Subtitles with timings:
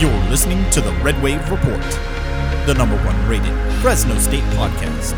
[0.00, 1.82] You're listening to the Red Wave Report,
[2.64, 3.52] the number one rated
[3.82, 5.12] Fresno State podcast,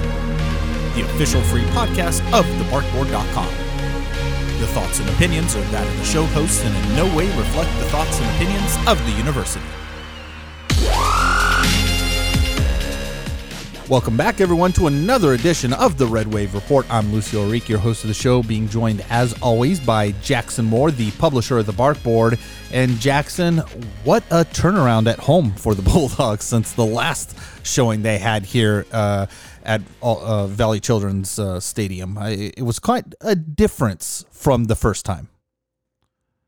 [0.97, 3.47] the official free podcast of thebarkboard.com.
[4.59, 7.71] The thoughts and opinions are that of the show hosts and in no way reflect
[7.79, 9.63] the thoughts and opinions of the university.
[13.93, 16.87] Welcome back, everyone, to another edition of the Red Wave Report.
[16.89, 20.91] I'm Lucio Ourique, your host of the show, being joined as always by Jackson Moore,
[20.91, 22.41] the publisher of the Barkboard.
[22.73, 23.59] And Jackson,
[24.03, 27.37] what a turnaround at home for the Bulldogs since the last
[27.67, 29.27] showing they had here uh,
[29.63, 32.17] at uh, Valley Children's uh, Stadium.
[32.17, 35.29] I, it was quite a difference from the first time.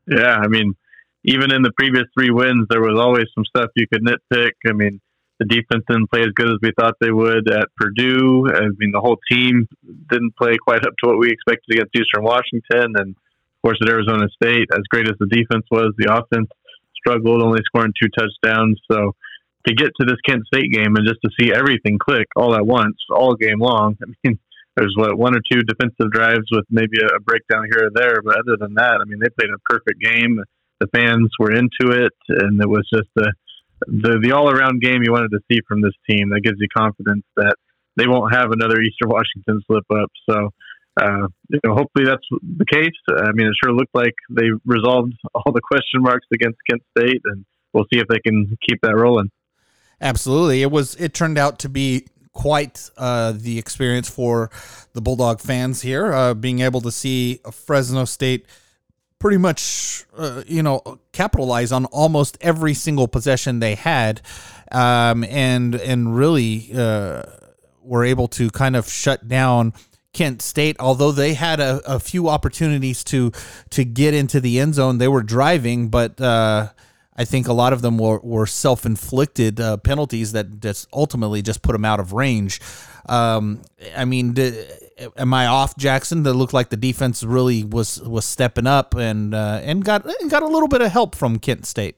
[0.07, 0.75] Yeah, I mean,
[1.23, 4.53] even in the previous three wins, there was always some stuff you could nitpick.
[4.67, 4.99] I mean,
[5.39, 8.47] the defense didn't play as good as we thought they would at Purdue.
[8.47, 9.67] I mean, the whole team
[10.09, 12.95] didn't play quite up to what we expected against Eastern Washington.
[12.95, 16.47] And of course, at Arizona State, as great as the defense was, the offense
[16.95, 18.79] struggled, only scoring two touchdowns.
[18.89, 19.15] So
[19.67, 22.65] to get to this Kent State game and just to see everything click all at
[22.65, 24.39] once, all game long, I mean,
[24.75, 28.39] there's what one or two defensive drives with maybe a, breakdown here or there, but
[28.39, 30.39] other than that, I mean, they played a perfect game.
[30.79, 33.31] The fans were into it, and it was just a
[33.87, 36.29] the the all around game you wanted to see from this team.
[36.29, 37.55] That gives you confidence that
[37.95, 40.11] they won't have another Eastern Washington slip up.
[40.29, 40.49] So,
[40.99, 42.95] uh, you know, hopefully that's the case.
[43.09, 47.21] I mean, it sure looked like they resolved all the question marks against Kent State,
[47.25, 49.29] and we'll see if they can keep that rolling.
[50.01, 50.95] Absolutely, it was.
[50.95, 54.51] It turned out to be quite uh, the experience for
[54.91, 58.45] the Bulldog fans here, uh, being able to see Fresno State
[59.19, 64.21] pretty much, uh, you know, capitalize on almost every single possession they had,
[64.71, 67.23] um, and and really uh,
[67.81, 69.73] were able to kind of shut down.
[70.13, 73.31] Kent State, although they had a, a few opportunities to
[73.71, 76.69] to get into the end zone, they were driving, but uh,
[77.17, 81.41] I think a lot of them were, were self inflicted uh, penalties that just ultimately
[81.41, 82.61] just put them out of range.
[83.07, 83.61] Um,
[83.95, 84.35] I mean,
[85.17, 86.23] am I off, Jackson?
[86.23, 90.29] That looked like the defense really was was stepping up and uh, and got and
[90.29, 91.97] got a little bit of help from Kent State.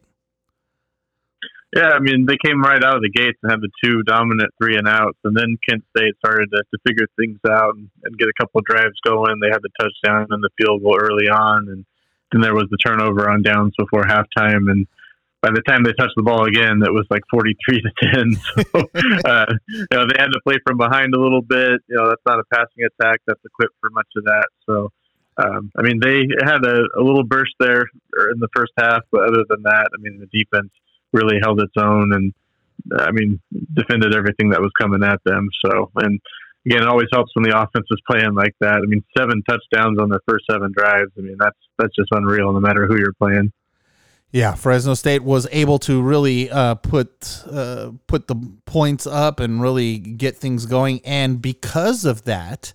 [1.75, 4.51] Yeah, I mean they came right out of the gates and had the two dominant
[4.61, 8.17] three and outs, and then Kent State started to, to figure things out and, and
[8.17, 9.39] get a couple of drives going.
[9.41, 11.85] They had the touchdown and the field goal early on, and
[12.31, 14.87] then there was the turnover on downs before halftime, and
[15.41, 18.37] by the time they touched the ball again, it was like 43 to 10.
[18.57, 18.81] So,
[19.25, 21.81] uh, you know, they had to play from behind a little bit.
[21.87, 24.47] You know, that's not a passing attack that's equipped for much of that.
[24.65, 24.91] So,
[25.37, 27.81] um, I mean, they had a, a, little burst there
[28.33, 30.71] in the first half, but other than that, I mean, the defense
[31.13, 32.33] really held its own and,
[32.97, 33.39] I mean,
[33.73, 35.49] defended everything that was coming at them.
[35.63, 36.19] So, and
[36.65, 38.77] again, it always helps when the offense is playing like that.
[38.77, 41.11] I mean, seven touchdowns on their first seven drives.
[41.17, 43.51] I mean, that's that's just unreal, no matter who you're playing.
[44.31, 49.61] Yeah, Fresno State was able to really uh, put uh, put the points up and
[49.61, 52.73] really get things going, and because of that,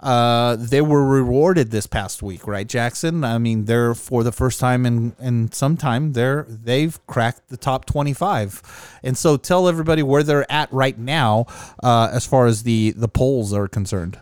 [0.00, 3.22] uh, they were rewarded this past week, right, Jackson?
[3.22, 7.58] I mean, they're for the first time in in some time they're they've cracked the
[7.58, 8.62] top twenty five,
[9.02, 11.44] and so tell everybody where they're at right now
[11.82, 14.18] uh, as far as the the polls are concerned.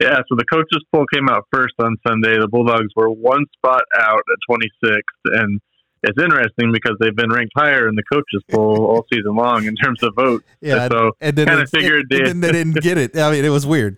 [0.00, 2.38] Yeah, so the coaches poll came out first on Sunday.
[2.38, 5.60] The Bulldogs were one spot out at 26th, and
[6.02, 9.74] it's interesting because they've been ranked higher in the coaches poll all season long in
[9.74, 10.44] terms of votes.
[10.60, 13.16] Yeah, and so and then kind of figured it, and then they didn't get it.
[13.16, 13.96] I mean, it was weird.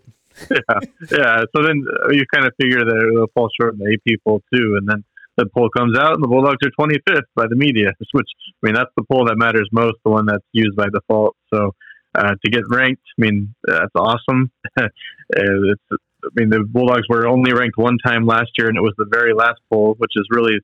[0.51, 0.79] yeah,
[1.11, 1.43] yeah.
[1.55, 4.79] So then you kind of figure that they'll fall short in the AP poll too,
[4.79, 5.05] and then
[5.37, 8.29] the poll comes out, and the Bulldogs are 25th by the media, which
[8.63, 11.37] I mean that's the poll that matters most, the one that's used by default.
[11.53, 11.75] So
[12.19, 13.03] uh, to get ranked.
[13.19, 14.51] I mean, that's awesome.
[14.77, 18.95] it's, I mean, the Bulldogs were only ranked one time last year, and it was
[18.99, 20.55] the very last poll, which is really,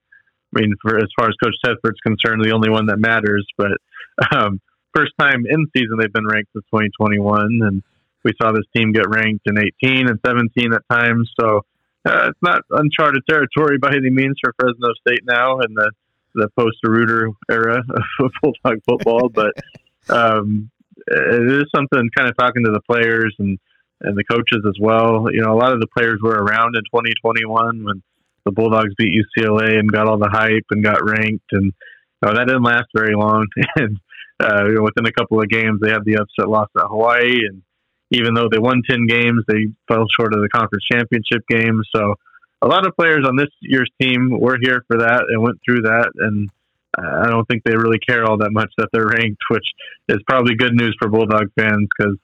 [0.56, 3.46] I mean, for as far as Coach Tedford's concerned, the only one that matters.
[3.56, 3.78] But
[4.34, 4.60] um,
[4.94, 7.82] first time in season they've been ranked since 2021, and
[8.24, 11.30] we saw this team get ranked in 18 and 17 at times.
[11.38, 11.62] So
[12.04, 15.90] uh, it's not uncharted territory by any means for Fresno State now in the
[16.34, 17.80] the post Reuter era
[18.18, 19.52] of Bulldog football, but
[20.08, 20.70] um,
[21.06, 23.58] it is something kind of talking to the players and
[24.00, 25.26] and the coaches as well.
[25.32, 28.02] You know, a lot of the players were around in 2021 when
[28.44, 31.72] the Bulldogs beat UCLA and got all the hype and got ranked, and you
[32.22, 33.46] know, that didn't last very long.
[33.76, 33.98] and
[34.40, 37.46] uh, you know, within a couple of games, they had the upset loss at Hawaii,
[37.48, 37.62] and
[38.10, 41.82] even though they won 10 games, they fell short of the conference championship game.
[41.94, 42.14] So
[42.62, 45.82] a lot of players on this year's team were here for that and went through
[45.82, 46.50] that, and
[46.98, 49.66] I don't think they really care all that much that they're ranked, which
[50.08, 52.16] is probably good news for Bulldog fans because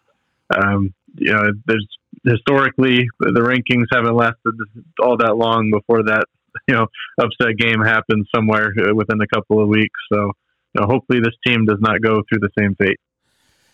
[0.57, 1.87] um, you know there's
[2.25, 4.55] historically the rankings haven't lasted
[5.03, 6.25] all that long before that
[6.69, 6.87] you know
[7.21, 10.01] upset game happens somewhere within a couple of weeks.
[10.13, 10.33] So
[10.75, 12.99] you know, hopefully this team does not go through the same fate.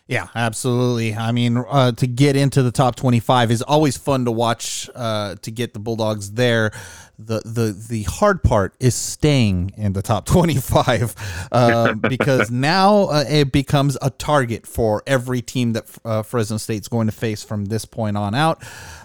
[0.08, 1.16] Yeah, absolutely.
[1.16, 4.88] I mean, uh, to get into the top 25 is always fun to watch.
[4.94, 6.70] Uh, to get the Bulldogs there,
[7.18, 13.24] the the the hard part is staying in the top 25 uh, because now uh,
[13.28, 17.64] it becomes a target for every team that uh, Fresno State's going to face from
[17.64, 18.62] this point on out.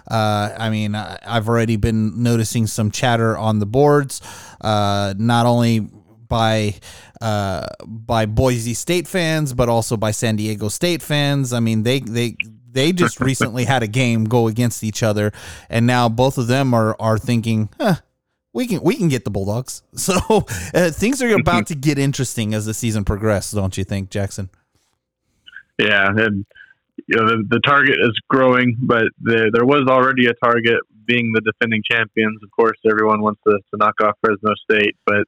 [0.08, 4.20] Uh, I mean, I've already been noticing some chatter on the boards,
[4.62, 5.88] not only
[6.32, 6.74] by
[7.20, 11.52] uh, by Boise State fans, but also by San Diego State fans.
[11.52, 12.36] I mean, they they
[12.70, 15.30] they just recently had a game go against each other,
[15.68, 17.96] and now both of them are are thinking, huh,
[18.54, 19.82] we can we can get the Bulldogs.
[19.94, 24.08] So uh, things are about to get interesting as the season progresses, don't you think,
[24.08, 24.48] Jackson?
[25.78, 26.46] Yeah, and
[27.08, 31.32] you know the, the target is growing, but the, there was already a target being
[31.34, 32.40] the defending champions.
[32.42, 35.24] Of course, everyone wants to, to knock off Fresno State, but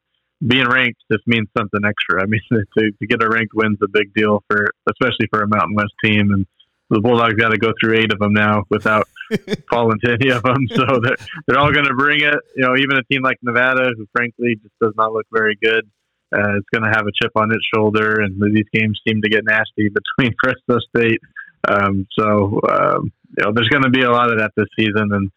[0.46, 2.23] being ranked just means something extra.
[2.23, 5.49] I mean, to, to get a ranked win's a big deal for, especially for a
[5.49, 6.32] Mountain West team.
[6.32, 6.46] And
[6.91, 9.08] the Bulldogs got to go through eight of them now without
[9.70, 10.67] falling to any of them.
[10.70, 12.38] So they're, they're all going to bring it.
[12.56, 15.88] You know, even a team like Nevada, who frankly just does not look very good,
[16.35, 18.20] uh, is going to have a chip on its shoulder.
[18.20, 19.88] And these games seem to get nasty
[20.19, 21.20] between Fresno State.
[21.67, 25.11] Um, so, um, you know, there's going to be a lot of that this season.
[25.12, 25.31] And,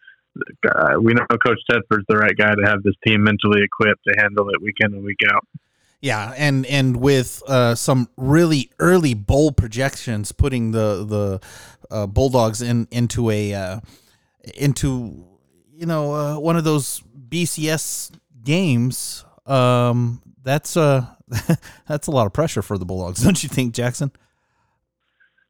[0.69, 4.15] uh, we know Coach Tedford's the right guy to have this team mentally equipped to
[4.17, 5.45] handle it week in and week out.
[6.01, 11.39] Yeah, and and with uh, some really early bowl projections, putting the the
[11.89, 13.79] uh, Bulldogs in into a uh,
[14.55, 15.25] into
[15.73, 18.11] you know uh, one of those BCS
[18.43, 19.25] games.
[19.45, 21.05] Um, that's uh
[21.87, 24.11] that's a lot of pressure for the Bulldogs, don't you think, Jackson?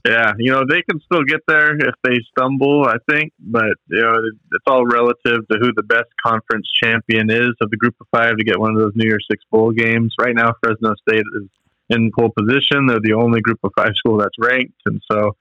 [0.08, 2.86] Yeah, you know they can still get there if they stumble.
[2.88, 4.16] I think, but you know
[4.54, 8.38] it's all relative to who the best conference champion is of the group of five
[8.38, 10.16] to get one of those New Year's Six bowl games.
[10.20, 11.50] Right now, Fresno State is
[11.90, 12.86] in pole position.
[12.88, 15.36] They're the only group of five school that's ranked, and so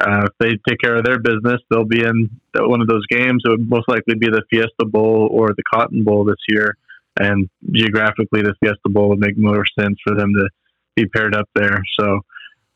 [0.00, 3.42] uh, if they take care of their business, they'll be in one of those games.
[3.44, 6.76] It would most likely be the Fiesta Bowl or the Cotton Bowl this year.
[7.20, 10.48] And geographically, the Fiesta Bowl would make more sense for them to
[10.96, 11.82] be paired up there.
[12.00, 12.20] So,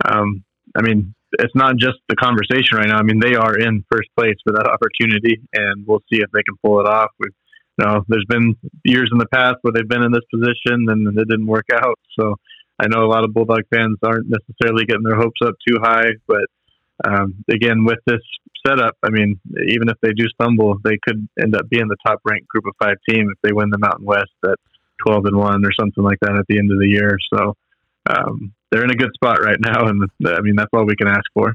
[0.05, 0.45] um,
[0.77, 2.99] I mean, it's not just the conversation right now.
[2.99, 6.43] I mean, they are in first place for that opportunity, and we'll see if they
[6.43, 7.11] can pull it off.
[7.19, 7.33] We've,
[7.79, 11.07] you know, there's been years in the past where they've been in this position and
[11.19, 11.99] it didn't work out.
[12.19, 12.37] So
[12.81, 16.13] I know a lot of Bulldog fans aren't necessarily getting their hopes up too high,
[16.27, 16.47] but
[17.05, 18.23] um, again, with this
[18.67, 22.21] setup, I mean, even if they do stumble, they could end up being the top
[22.25, 24.59] ranked group of five team if they win the Mountain West at
[25.07, 27.19] 12 and one or something like that at the end of the year.
[27.35, 27.55] So,
[28.09, 31.09] um, they're in a good spot right now, and I mean that's all we can
[31.09, 31.55] ask for.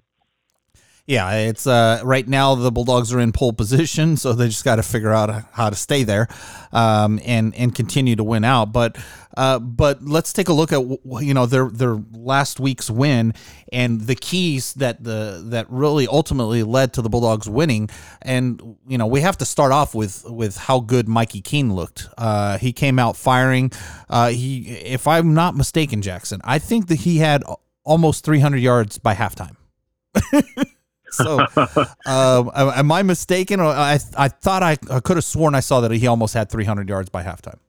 [1.07, 4.75] Yeah, it's uh, right now the Bulldogs are in pole position, so they just got
[4.75, 6.27] to figure out how to stay there
[6.71, 8.71] um, and and continue to win out.
[8.71, 8.97] But
[9.35, 10.81] uh, but let's take a look at
[11.21, 13.33] you know their their last week's win
[13.73, 17.89] and the keys that the that really ultimately led to the Bulldogs winning.
[18.21, 22.07] And you know we have to start off with with how good Mikey Keene looked.
[22.17, 23.71] Uh, he came out firing.
[24.09, 27.43] Uh, he, if I'm not mistaken, Jackson, I think that he had
[27.83, 29.55] almost 300 yards by halftime.
[31.11, 31.39] so,
[32.05, 33.59] um, am I mistaken?
[33.59, 36.49] Or I I thought I, I could have sworn I saw that he almost had
[36.49, 37.59] 300 yards by halftime.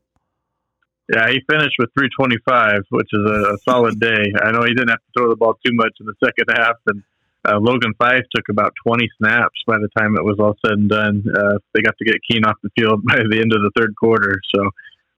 [1.13, 4.33] Yeah, he finished with 325, which is a, a solid day.
[4.43, 6.77] I know he didn't have to throw the ball too much in the second half,
[6.87, 7.03] and
[7.45, 10.89] uh, Logan Fife took about 20 snaps by the time it was all said and
[10.89, 11.25] done.
[11.27, 13.95] Uh, they got to get Keene off the field by the end of the third
[13.97, 14.41] quarter.
[14.55, 14.71] So,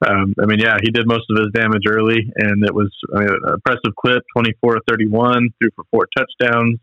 [0.08, 3.20] um, I mean, yeah, he did most of his damage early, and it was I
[3.20, 6.78] mean, an impressive clip 24 31, threw for four touchdowns.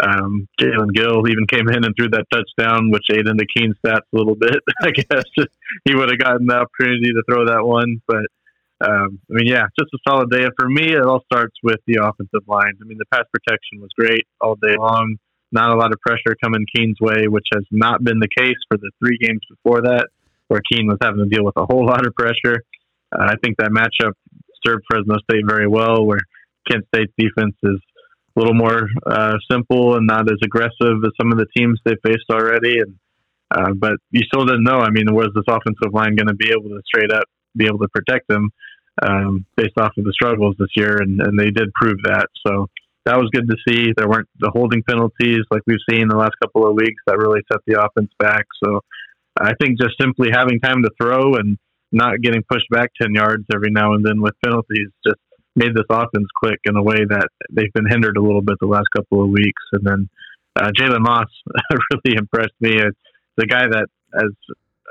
[0.00, 4.06] Um, Jalen Gill even came in and threw that touchdown, which ate into Keene's stats
[4.12, 4.58] a little bit.
[4.82, 5.24] I guess
[5.84, 8.26] he would have gotten the opportunity to throw that one, but
[8.80, 10.46] um, I mean, yeah, just a solid day.
[10.56, 12.78] For me, it all starts with the offensive line.
[12.80, 15.16] I mean, the pass protection was great all day long.
[15.50, 18.76] Not a lot of pressure coming Keene's way, which has not been the case for
[18.76, 20.08] the three games before that,
[20.48, 22.62] where Keene was having to deal with a whole lot of pressure.
[23.10, 24.12] Uh, I think that matchup
[24.64, 26.20] served Fresno State very well, where
[26.70, 27.80] Kent State's defense is
[28.38, 31.94] a little more uh, simple and not as aggressive as some of the teams they
[32.04, 32.78] faced already.
[32.78, 32.94] And
[33.50, 34.78] uh, but you still didn't know.
[34.80, 37.24] I mean, was this offensive line going to be able to straight up
[37.56, 38.50] be able to protect them
[39.02, 42.26] um, based off of the struggles this year, and, and they did prove that.
[42.46, 42.68] So
[43.06, 43.92] that was good to see.
[43.96, 47.40] There weren't the holding penalties like we've seen the last couple of weeks that really
[47.50, 48.44] set the offense back.
[48.62, 48.80] So
[49.40, 51.56] I think just simply having time to throw and
[51.90, 55.20] not getting pushed back 10 yards every now and then with penalties just
[55.58, 58.66] made this offense click in a way that they've been hindered a little bit the
[58.66, 59.62] last couple of weeks.
[59.72, 60.08] And then
[60.56, 61.28] uh, Jalen Moss
[61.70, 62.76] really impressed me.
[62.76, 62.98] It's
[63.36, 64.30] the guy that, as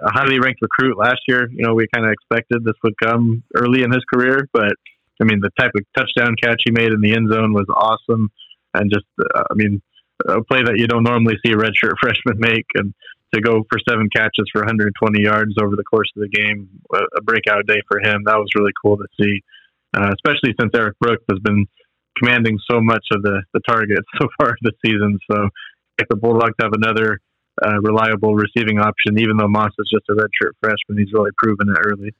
[0.02, 1.50] a highly ranked recruit last year.
[1.50, 4.74] You know, we kind of expected this would come early in his career, but
[5.22, 8.30] I mean, the type of touchdown catch he made in the end zone was awesome,
[8.74, 9.82] and just uh, I mean,
[10.28, 12.94] a play that you don't normally see a redshirt freshman make, and
[13.34, 17.22] to go for seven catches for 120 yards over the course of the game, a
[17.22, 18.24] breakout day for him.
[18.26, 19.42] That was really cool to see,
[19.98, 21.66] uh, especially since Erik Brooks has been
[22.18, 25.20] commanding so much of the the targets so far this season.
[25.32, 25.50] So
[25.98, 27.20] if the Bulldogs have another
[27.66, 31.70] uh, reliable receiving option, even though Moss is just a redshirt freshman, he's really proven
[31.70, 32.14] it early.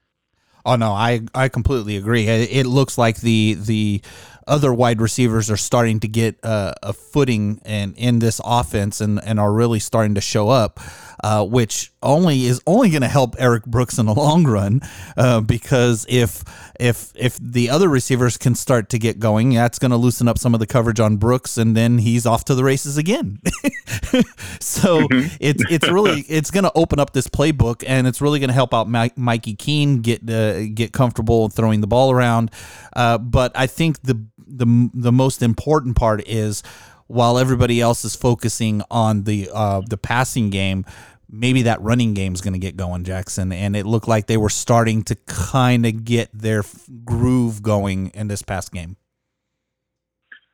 [0.66, 2.28] Oh no, I I completely agree.
[2.28, 4.02] It, looks like the the
[4.48, 9.22] other wide receivers are starting to get uh, a footing and in this offense and,
[9.24, 10.82] and are really starting to show up,
[11.24, 14.82] uh, which only is only going to help Erik Brooks in the long run
[15.16, 16.44] uh, because if
[16.80, 20.38] if if the other receivers can start to get going, that's going to loosen up
[20.38, 23.40] some of the coverage on Brooks, and then he's off to the races again.
[24.60, 25.36] so mm-hmm.
[25.40, 28.54] it's it's really it's going to open up this playbook, and it's really going to
[28.54, 32.52] help out Mike, Mikey Keene get uh, get comfortable throwing the ball around.
[32.96, 36.64] Uh, but I think the the the most important part is
[37.08, 40.86] while everybody else is focusing on the uh, the passing game,
[41.30, 43.52] maybe that running game is going to get going, Jackson.
[43.52, 46.64] And it looked like they were starting to kind of get their
[47.06, 48.98] groove going in this past game.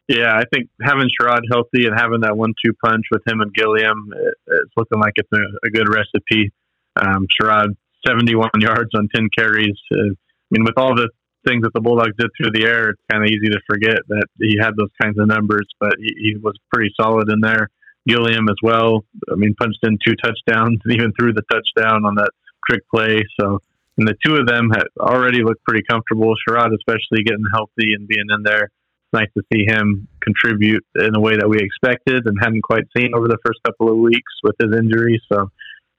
[0.07, 4.11] Yeah, I think having Sherrod healthy and having that one-two punch with him and Gilliam,
[4.47, 6.51] it's looking like it's a, a good recipe.
[6.97, 9.79] Um, Sherrod, 71 yards on 10 carries.
[9.91, 11.09] Uh, I mean, with all the
[11.45, 14.25] things that the Bulldogs did through the air, it's kind of easy to forget that
[14.39, 17.69] he had those kinds of numbers, but he, he was pretty solid in there.
[18.07, 19.05] Gilliam as well.
[19.31, 22.31] I mean, punched in two touchdowns, and even threw the touchdown on that
[22.69, 23.23] trick play.
[23.39, 23.59] So,
[23.97, 26.33] and the two of them had already looked pretty comfortable.
[26.35, 28.63] Sherrod, especially getting healthy and being in there.
[28.63, 32.83] It's nice to see him contribute in a way that we expected and hadn't quite
[32.97, 35.21] seen over the first couple of weeks with his injury.
[35.31, 35.49] So,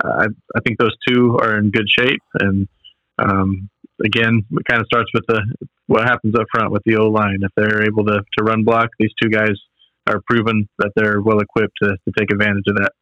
[0.05, 2.23] uh, I, I think those two are in good shape.
[2.41, 2.69] And
[3.19, 3.71] um,
[4.05, 5.43] again, it kind of starts with the
[5.87, 7.39] what happens up front with the O line.
[7.43, 9.53] If they're able to, to run block, these two guys
[10.07, 12.93] are proven that they're well equipped to, to take advantage of that.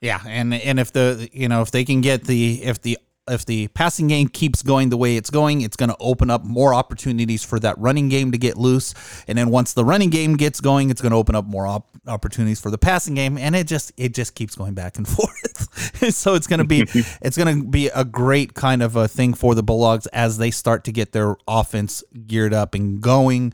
[0.00, 3.44] Yeah, and and if the you know if they can get the if the if
[3.44, 6.72] the passing game keeps going the way it's going, it's going to open up more
[6.74, 8.94] opportunities for that running game to get loose.
[9.28, 11.90] And then once the running game gets going, it's going to open up more op-
[12.08, 16.14] opportunities for the passing game, and it just it just keeps going back and forth.
[16.14, 16.80] so it's going to be
[17.22, 20.50] it's going to be a great kind of a thing for the Bulldogs as they
[20.50, 23.52] start to get their offense geared up and going.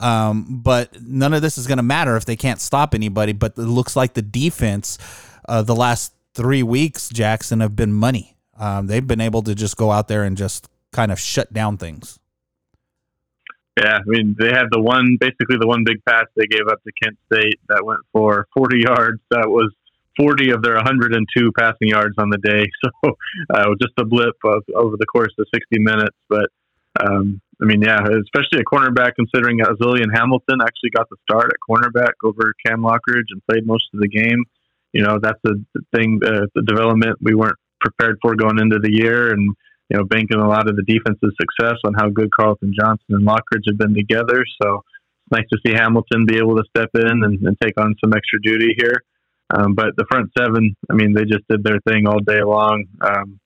[0.00, 3.32] Um, but none of this is going to matter if they can't stop anybody.
[3.32, 4.98] But it looks like the defense,
[5.48, 9.76] uh, the last three weeks, Jackson have been money um, they've been able to just
[9.76, 12.18] go out there and just kind of shut down things.
[13.76, 16.82] Yeah, I mean they had the one basically the one big pass they gave up
[16.84, 19.20] to Kent State that went for 40 yards.
[19.30, 19.72] That was
[20.16, 22.66] 40 of their 102 passing yards on the day.
[23.04, 23.16] So
[23.52, 26.16] uh, just a blip of, over the course of 60 minutes.
[26.28, 26.48] But
[27.00, 31.58] um, I mean, yeah, especially a cornerback considering Al'Zillion Hamilton actually got the start at
[31.68, 34.44] cornerback over Cam Lockridge and played most of the game.
[34.92, 35.54] You know, that's a
[35.96, 39.54] thing, uh, the development we weren't prepared for going into the year and
[39.90, 43.26] you know banking a lot of the defense's success on how good Carlton Johnson and
[43.26, 44.44] Lockridge have been together.
[44.62, 44.82] So
[45.26, 48.12] it's nice to see Hamilton be able to step in and, and take on some
[48.14, 49.02] extra duty here.
[49.54, 52.84] Um, but the front seven, I mean, they just did their thing all day long.
[53.00, 53.38] Um,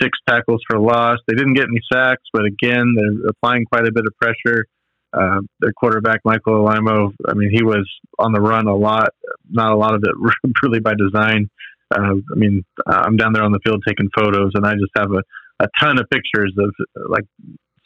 [0.00, 1.18] six tackles for loss.
[1.26, 4.66] They didn't get any sacks, but again, they're applying quite a bit of pressure.
[5.12, 9.10] Uh, their quarterback, Michael Alaimo, I mean, he was on the run a lot,
[9.50, 11.48] not a lot of it really by design.
[11.90, 15.12] Uh, I mean, I'm down there on the field taking photos, and I just have
[15.12, 15.22] a,
[15.60, 16.74] a ton of pictures of
[17.08, 17.24] like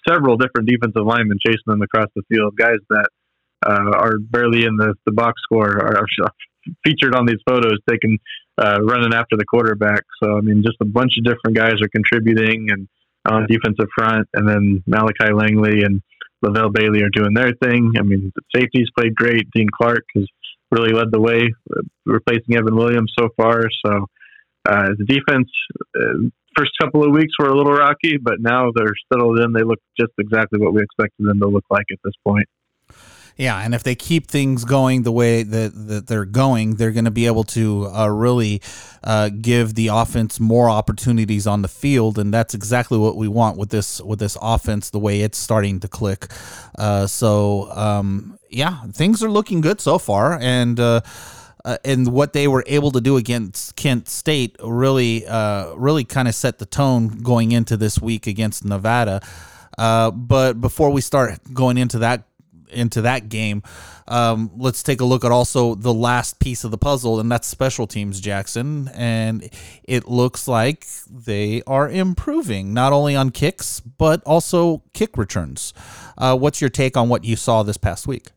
[0.08, 2.54] several different defensive linemen chasing them across the field.
[2.56, 3.08] Guys that
[3.66, 6.30] uh, are barely in the, the box score are, are
[6.84, 8.18] featured on these photos, taking
[8.58, 10.02] uh, running after the quarterback.
[10.22, 12.88] So I mean, just a bunch of different guys are contributing, and
[13.28, 16.00] on defensive front, and then Malachi Langley and
[16.44, 17.92] Levelle Bailey are doing their thing.
[17.98, 19.50] I mean, the safeties played great.
[19.54, 20.26] Dean Clark has
[20.70, 21.52] really led the way,
[22.06, 23.64] replacing Evan Williams so far.
[23.84, 24.06] So
[24.68, 25.48] uh, the defense,
[25.96, 29.52] uh, first couple of weeks were a little rocky, but now they're settled in.
[29.52, 32.46] They look just exactly what we expected them to look like at this point.
[33.36, 37.06] Yeah, and if they keep things going the way that, that they're going, they're going
[37.06, 38.60] to be able to uh, really
[39.02, 43.56] uh, give the offense more opportunities on the field, and that's exactly what we want
[43.56, 44.90] with this with this offense.
[44.90, 46.26] The way it's starting to click,
[46.76, 50.78] uh, so um, yeah, things are looking good so far, and.
[51.64, 56.28] Uh, and what they were able to do against Kent State really, uh, really kind
[56.28, 59.20] of set the tone going into this week against Nevada.
[59.76, 62.24] Uh, but before we start going into that
[62.72, 63.62] into that game.
[64.08, 67.46] Um, let's take a look at also the last piece of the puzzle, and that's
[67.46, 68.88] special teams, Jackson.
[68.94, 69.48] And
[69.84, 75.72] it looks like they are improving not only on kicks but also kick returns.
[76.18, 78.28] Uh, what's your take on what you saw this past week?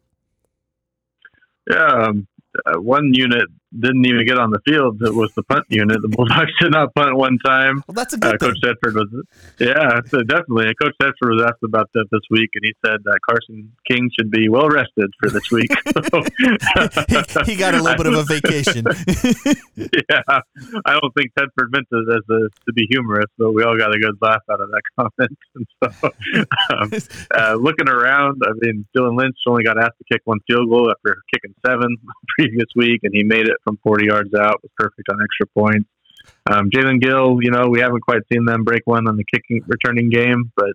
[1.70, 2.27] Yeah, um,
[2.65, 3.48] uh, one unit
[3.80, 5.01] didn't even get on the field.
[5.01, 6.01] It was the punt unit.
[6.01, 7.84] The Bulldogs did not punt one time.
[7.88, 9.10] Well, that's a good uh, Coach Tedford was,
[9.60, 10.74] yeah, so definitely.
[10.82, 14.30] Coach Tedford was asked about that this week, and he said that Carson King should
[14.30, 15.72] be well rested for this week.
[15.86, 18.86] he, he, got a little bit of a vacation.
[19.75, 20.39] yeah,
[20.86, 23.96] I don't think Tedford meant it as a, to be humorous, but we all got
[23.96, 25.38] a good laugh out of that comment.
[25.56, 26.10] And so,
[26.77, 26.92] um,
[27.36, 30.92] uh, looking around, I mean, Dylan Lynch only got asked to kick one field goal
[30.92, 31.98] after kicking seven
[32.38, 34.62] previous week, and he made it from 40 yards out.
[34.63, 35.89] Was perfect on extra points.
[36.50, 39.62] Um, Jalen Gill, you know, we haven't quite seen them break one on the kicking
[39.67, 40.74] returning game, but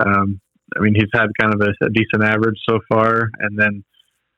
[0.00, 0.40] um,
[0.76, 3.30] I mean, he's had kind of a, a, decent average so far.
[3.40, 3.84] And then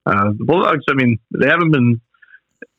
[0.06, 2.00] uh, the Bulldogs, I mean, they haven't been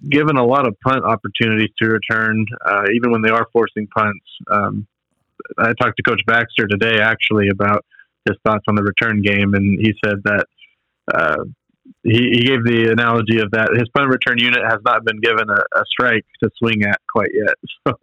[0.10, 4.26] given a lot of punt opportunities to return, uh, even when they are forcing punts.
[4.50, 4.88] Um,
[5.58, 7.86] I talked to Coach Baxter today actually about
[8.28, 10.46] his thoughts on the return game, and he said that
[11.14, 11.44] uh,
[12.04, 15.50] he, he gave the analogy of that his punt return unit has not been given
[15.50, 17.56] a, a strike to swing at quite yet.
[17.88, 17.94] So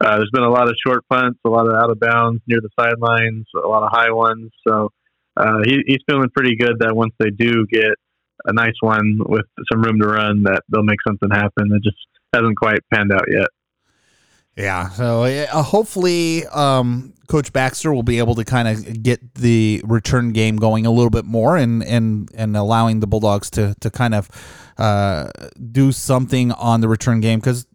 [0.00, 2.60] uh, there's been a lot of short punts, a lot of out of bounds near
[2.60, 4.52] the sidelines, a lot of high ones.
[4.66, 4.90] So
[5.36, 7.90] uh, he, he's feeling pretty good that once they do get
[8.44, 11.72] a nice one with some room to run, that they'll make something happen.
[11.72, 11.96] It just
[12.32, 13.48] hasn't quite panned out yet.
[14.56, 14.88] Yeah.
[14.90, 20.32] So uh, hopefully, um, Coach Baxter will be able to kind of get the return
[20.32, 24.14] game going a little bit more, and and and allowing the Bulldogs to to kind
[24.14, 24.30] of
[24.78, 25.28] uh,
[25.72, 27.66] do something on the return game because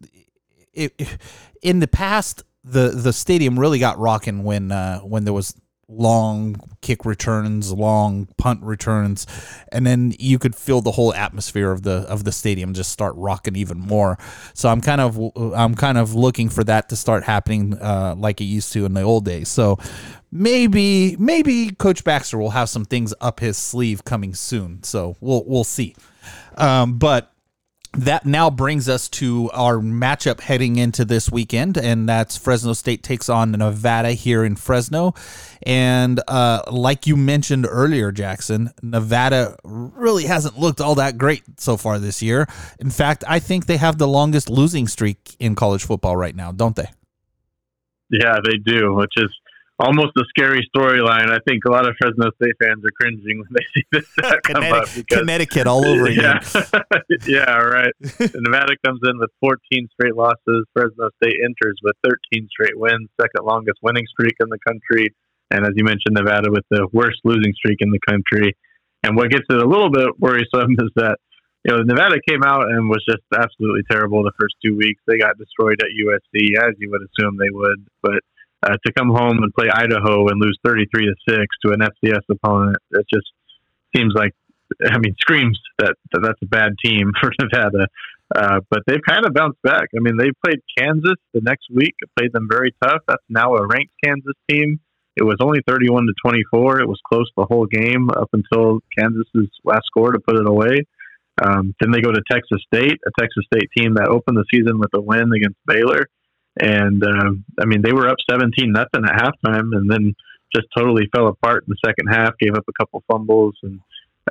[1.62, 5.54] in the past the the stadium really got rocking when uh, when there was
[5.90, 9.26] long kick returns, long punt returns,
[9.72, 13.14] and then you could feel the whole atmosphere of the of the stadium just start
[13.16, 14.18] rocking even more.
[14.54, 18.40] So I'm kind of I'm kind of looking for that to start happening uh, like
[18.40, 19.48] it used to in the old days.
[19.48, 19.78] So
[20.30, 24.82] maybe maybe Coach Baxter will have some things up his sleeve coming soon.
[24.82, 25.96] So we'll we'll see.
[26.56, 27.32] Um, but
[27.92, 33.02] that now brings us to our matchup heading into this weekend, and that's Fresno State
[33.02, 35.14] takes on Nevada here in Fresno.
[35.64, 41.76] And uh, like you mentioned earlier, Jackson, Nevada really hasn't looked all that great so
[41.76, 42.46] far this year.
[42.78, 46.52] In fact, I think they have the longest losing streak in college football right now,
[46.52, 46.90] don't they?
[48.10, 49.30] Yeah, they do, which is
[49.80, 51.30] almost a scary storyline.
[51.30, 54.06] I think a lot of Fresno State fans are cringing when they see this
[54.44, 54.88] come up.
[54.94, 56.40] Because, Connecticut all over again.
[56.54, 56.62] Yeah,
[57.26, 57.92] yeah, right.
[58.20, 60.66] Nevada comes in with 14 straight losses.
[60.74, 65.14] Fresno State enters with 13 straight wins, second longest winning streak in the country.
[65.50, 68.56] And as you mentioned, Nevada with the worst losing streak in the country.
[69.02, 71.16] And what gets it a little bit worrisome is that
[71.64, 75.02] you know, Nevada came out and was just absolutely terrible the first two weeks.
[75.06, 77.86] They got destroyed at USC, as you would assume they would.
[78.02, 78.20] But
[78.62, 82.22] uh, to come home and play Idaho and lose 33 to 6 to an FCS
[82.30, 83.26] opponent, it just
[83.94, 84.34] seems like,
[84.84, 87.86] I mean, screams that, that that's a bad team for Nevada.
[88.34, 89.88] Uh, but they've kind of bounced back.
[89.96, 93.02] I mean, they played Kansas the next week, played them very tough.
[93.08, 94.78] That's now a ranked Kansas team.
[95.16, 96.80] It was only 31 to 24.
[96.80, 100.86] It was close the whole game up until Kansas's last score to put it away.
[101.42, 104.78] Um, then they go to Texas State, a Texas State team that opened the season
[104.78, 106.06] with a win against Baylor
[106.58, 110.14] and uh, I mean, they were up 17 nothing at halftime, and then
[110.54, 112.36] just totally fell apart in the second half.
[112.38, 113.80] Gave up a couple fumbles and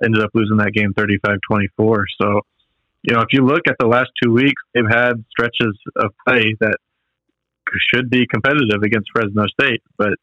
[0.04, 2.04] ended up losing that game 35-24.
[2.22, 2.42] So,
[3.04, 6.56] you know, if you look at the last two weeks, they've had stretches of play
[6.60, 6.78] that
[7.94, 10.14] should be competitive against Fresno State, but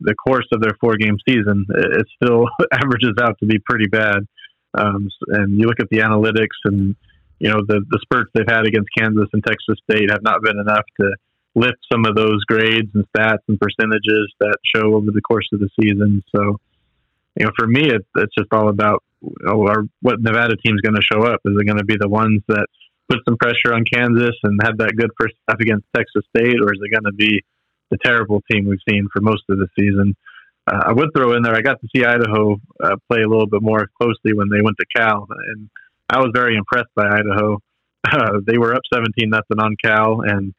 [0.00, 4.26] the course of their four-game season, it still averages out to be pretty bad.
[4.74, 6.94] Um, and you look at the analytics, and
[7.38, 10.58] you know the the spurts they've had against Kansas and Texas State have not been
[10.58, 11.16] enough to
[11.56, 15.58] lift some of those grades and stats and percentages that show over the course of
[15.58, 16.22] the season.
[16.34, 16.60] So,
[17.34, 19.02] you know, for me, it, it's just all about
[19.48, 21.40] our, what Nevada team's going to show up.
[21.46, 22.66] Is it going to be the ones that
[23.08, 26.72] put some pressure on Kansas and have that good first half against Texas State, or
[26.74, 27.42] is it going to be
[27.90, 30.14] the terrible team we've seen for most of the season?
[30.66, 31.54] Uh, I would throw in there.
[31.54, 34.76] I got to see Idaho uh, play a little bit more closely when they went
[34.78, 35.70] to Cal, and
[36.10, 37.62] I was very impressed by Idaho.
[38.04, 40.52] Uh, they were up 17 nothing on Cal, and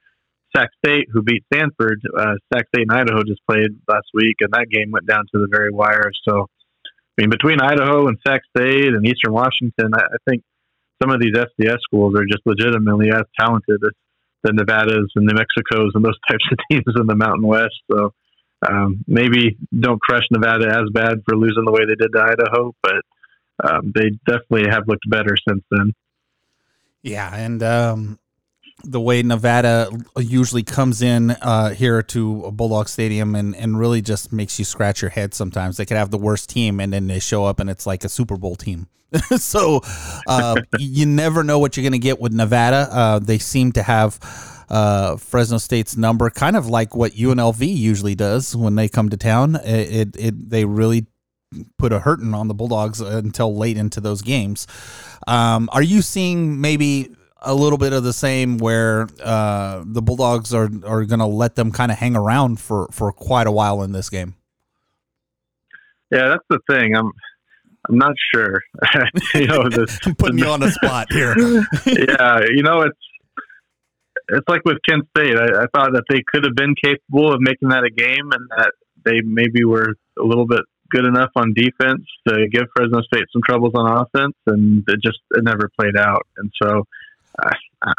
[0.58, 2.02] Sac State, who beat Stanford.
[2.18, 5.40] Uh, Sac State and Idaho just played last week, and that game went down to
[5.40, 6.12] the very wire.
[6.28, 6.48] So,
[6.86, 10.44] I mean, between Idaho and Sac State and Eastern Washington, I, I think
[11.02, 13.94] some of these FCS schools are just legitimately as talented as
[14.44, 17.76] the Nevadas and New Mexicos and those types of teams in the Mountain West.
[17.92, 18.14] So,
[18.68, 22.74] um, maybe don't crush Nevada as bad for losing the way they did to Idaho,
[22.82, 23.02] but
[23.64, 25.94] um, they definitely have looked better since then.
[27.04, 28.20] Yeah, and um,
[28.88, 34.32] the way Nevada usually comes in uh, here to Bulldog Stadium and, and really just
[34.32, 35.78] makes you scratch your head sometimes.
[35.78, 38.10] They could have the worst team and then they show up and it's like a
[38.10, 38.88] Super Bowl team.
[39.38, 39.82] so
[40.28, 42.88] uh, you never know what you're going to get with Nevada.
[42.92, 44.20] Uh, they seem to have
[44.70, 49.18] uh, Fresno State's number, kind of like what UNLV usually does when they come to
[49.18, 49.56] town.
[49.56, 51.08] It, it, it they really
[51.78, 54.68] put a hurting on the Bulldogs until late into those games.
[55.26, 60.54] Um, are you seeing maybe a little bit of the same where uh, the Bulldogs
[60.54, 63.82] are are going to let them kind of hang around for for quite a while
[63.84, 64.36] in this game.
[66.12, 66.96] Yeah, that's the thing.
[66.96, 67.12] I'm
[67.90, 68.62] I'm not sure.
[69.36, 71.36] you know, this, I'm putting you on the spot here.
[71.86, 73.00] yeah, you know, it's
[74.30, 75.38] it's like with Kent State.
[75.38, 78.50] I, I thought that they could have been capable of making that a game, and
[78.58, 78.72] that
[79.06, 83.42] they maybe were a little bit good enough on defense to give Fresno State some
[83.48, 86.26] troubles on offense, and it just it never played out.
[86.38, 86.84] And so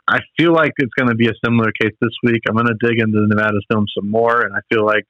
[0.08, 2.42] I, feel like it's going to be a similar case this week.
[2.48, 5.04] I'm going to dig into the Nevada film some more, and I feel like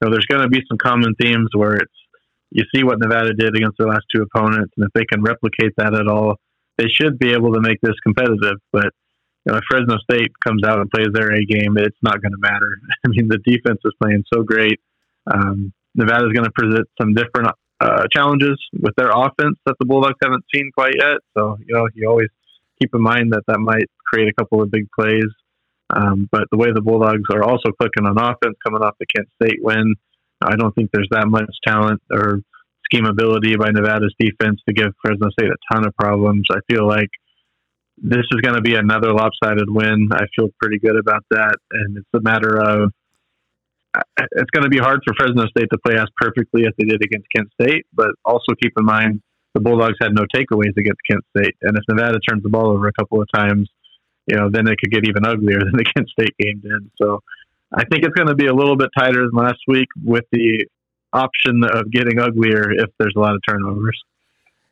[0.00, 1.92] you know there's going to be some common themes where it's
[2.50, 5.72] you see what Nevada did against their last two opponents, and if they can replicate
[5.76, 6.36] that at all,
[6.76, 8.58] they should be able to make this competitive.
[8.72, 8.90] But
[9.44, 12.32] you know, if Fresno State comes out and plays their A game, it's not going
[12.32, 12.78] to matter.
[13.06, 14.80] I mean, the defense is playing so great.
[15.30, 19.86] Um, Nevada is going to present some different uh, challenges with their offense that the
[19.86, 21.18] Bulldogs haven't seen quite yet.
[21.36, 22.28] So you know, you always
[22.80, 25.30] keep in mind that that might create a couple of big plays.
[25.90, 29.28] Um, but the way the Bulldogs are also clicking on offense coming off the Kent
[29.42, 29.94] State win,
[30.42, 32.40] I don't think there's that much talent or
[32.84, 36.46] scheme ability by Nevada's defense to give Fresno State a ton of problems.
[36.50, 37.08] I feel like
[37.96, 40.08] this is going to be another lopsided win.
[40.12, 41.56] I feel pretty good about that.
[41.72, 42.92] And it's a matter of
[44.16, 47.02] it's going to be hard for Fresno State to play as perfectly as they did
[47.02, 49.22] against Kent State, but also keep in mind
[49.58, 51.56] the Bulldogs had no takeaways against Kent State.
[51.62, 53.68] And if Nevada turns the ball over a couple of times,
[54.26, 56.90] you know, then it could get even uglier than the Kent State game did.
[57.00, 57.20] So
[57.72, 60.66] I think it's going to be a little bit tighter than last week with the
[61.12, 64.00] option of getting uglier if there's a lot of turnovers.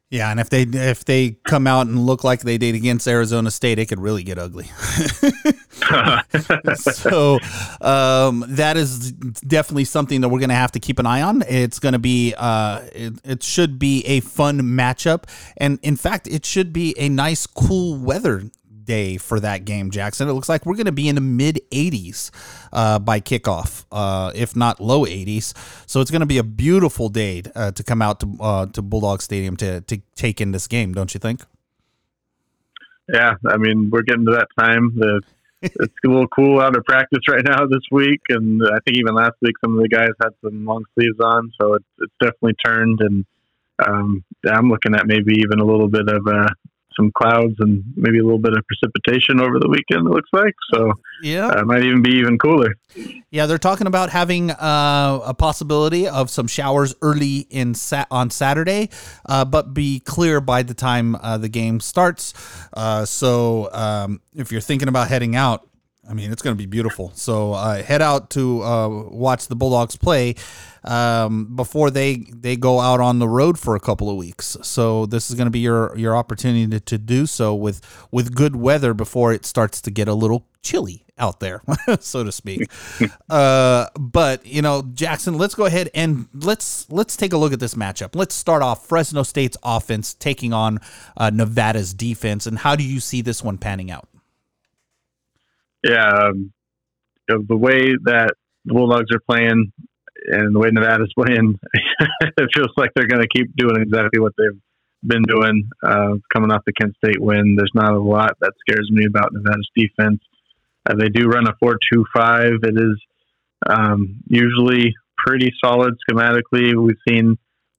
[0.08, 3.50] Yeah, and if they if they come out and look like they did against Arizona
[3.50, 4.66] State, it could really get ugly.
[6.74, 7.38] so
[7.80, 11.42] um, that is definitely something that we're going to have to keep an eye on.
[11.48, 15.24] It's going to be uh, it, it should be a fun matchup,
[15.56, 18.42] and in fact, it should be a nice cool weather
[18.86, 20.28] day for that game, Jackson.
[20.28, 22.30] It looks like we're going to be in the mid 80s
[22.72, 25.52] uh, by kickoff, uh, if not low 80s.
[25.86, 28.80] So it's going to be a beautiful day uh, to come out to uh, to
[28.80, 31.42] Bulldog Stadium to to take in this game, don't you think?
[33.12, 34.92] Yeah, I mean we're getting to that time.
[34.96, 35.20] The,
[35.62, 39.14] it's a little cool out of practice right now this week, and I think even
[39.14, 42.54] last week some of the guys had some long sleeves on, so it's, it's definitely
[42.64, 43.00] turned.
[43.00, 43.24] And
[43.86, 46.48] um, I'm looking at maybe even a little bit of a
[46.96, 50.06] some clouds and maybe a little bit of precipitation over the weekend.
[50.06, 50.92] It looks like so.
[51.22, 52.74] Yeah, uh, might even be even cooler.
[53.30, 58.30] Yeah, they're talking about having uh, a possibility of some showers early in sat- on
[58.30, 58.90] Saturday,
[59.26, 62.32] uh, but be clear by the time uh, the game starts.
[62.72, 65.68] Uh, so um, if you're thinking about heading out,
[66.08, 67.12] I mean, it's going to be beautiful.
[67.14, 70.36] So uh, head out to uh, watch the Bulldogs play
[70.84, 74.56] um, before they they go out on the road for a couple of weeks.
[74.62, 78.34] So this is going to be your your opportunity to, to do so with with
[78.34, 81.62] good weather before it starts to get a little chilly out there,
[82.00, 82.70] so to speak.
[83.30, 87.60] uh, but you know, Jackson, let's go ahead and let's let's take a look at
[87.60, 88.14] this matchup.
[88.14, 90.78] Let's start off Fresno State's offense taking on
[91.16, 94.08] uh, Nevada's defense, and how do you see this one panning out?
[95.88, 96.52] Yeah, um,
[97.28, 98.30] the way that
[98.64, 99.72] the Bulldogs are playing
[100.26, 101.58] and the way Nevada's playing,
[102.20, 104.60] it feels like they're going to keep doing exactly what they've
[105.04, 105.68] been doing.
[105.82, 109.32] Uh, coming off the Kent State win, there's not a lot that scares me about
[109.32, 110.20] Nevada's defense.
[110.88, 112.52] Uh, they do run a four-two-five.
[112.62, 113.00] It is
[113.68, 116.74] um, usually pretty solid schematically.
[116.74, 117.38] We've seen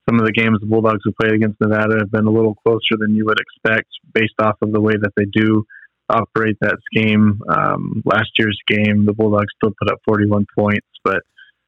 [0.10, 2.96] some of the games the Bulldogs have played against Nevada have been a little closer
[2.98, 5.66] than you would expect based off of the way that they do
[6.10, 7.42] operate that scheme.
[7.50, 11.22] Um, last year's game, the Bulldogs still put up 41 points, but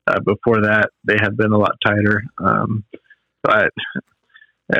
[0.08, 2.24] uh, before that, they had been a lot tighter.
[2.38, 2.84] Um,
[3.44, 3.72] but
[4.74, 4.80] uh,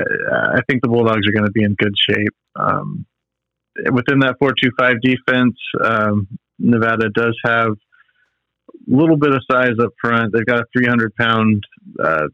[0.56, 2.36] I think the Bulldogs are going to be in good shape.
[2.56, 3.06] Um,
[3.92, 10.34] within that 4-2-5 defense, um, Nevada does have a little bit of size up front.
[10.34, 11.64] They've got a 300 pound,
[12.04, 12.28] uh,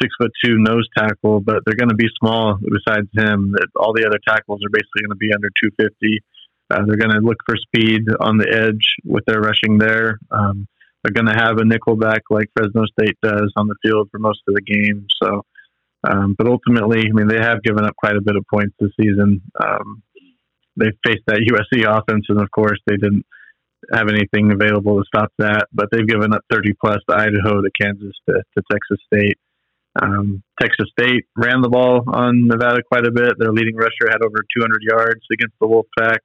[0.00, 3.54] six foot two nose tackle, but they're going to be small besides him.
[3.76, 6.22] All the other tackles are basically going to be under 250.
[6.70, 10.18] Uh, they're going to look for speed on the edge with their rushing there.
[10.30, 10.66] Um,
[11.02, 14.40] they're going to have a nickelback like Fresno State does on the field for most
[14.48, 15.06] of the game.
[15.22, 15.42] So
[16.08, 18.90] Um, but ultimately, I mean, they have given up quite a bit of points this
[19.00, 19.42] season.
[19.62, 20.02] Um,
[20.76, 21.40] they faced that
[21.72, 23.26] USC offense, and of course, they didn't
[23.92, 25.66] have anything available to stop that.
[25.72, 29.38] But they've given up 30 plus to Idaho, to Kansas, to, to Texas State.
[30.00, 33.34] Um, Texas State ran the ball on Nevada quite a bit.
[33.38, 36.18] Their leading rusher had over 200 yards against the Wolfpack.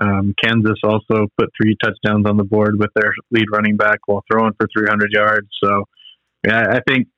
[0.00, 4.24] Um, Kansas also put three touchdowns on the board with their lead running back while
[4.30, 5.48] throwing for 300 yards.
[5.62, 5.84] So,
[6.46, 7.08] yeah, I think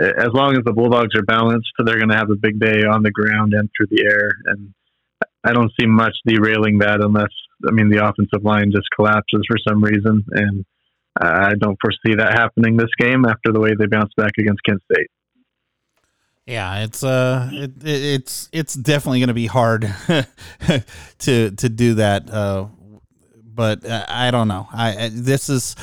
[0.00, 3.02] as long as the Bulldogs are balanced, they're going to have a big day on
[3.02, 4.30] the ground and through the air.
[4.46, 4.72] And
[5.44, 7.32] I don't see much derailing that unless,
[7.68, 10.24] I mean, the offensive line just collapses for some reason.
[10.30, 10.64] And
[11.20, 14.82] I don't foresee that happening this game after the way they bounced back against Kent
[14.90, 15.08] State.
[16.46, 19.82] Yeah, it's uh, it, it's it's definitely going to be hard
[21.18, 22.28] to to do that.
[22.28, 22.66] Uh,
[23.44, 24.68] but uh, I don't know.
[24.72, 25.76] I, I this is.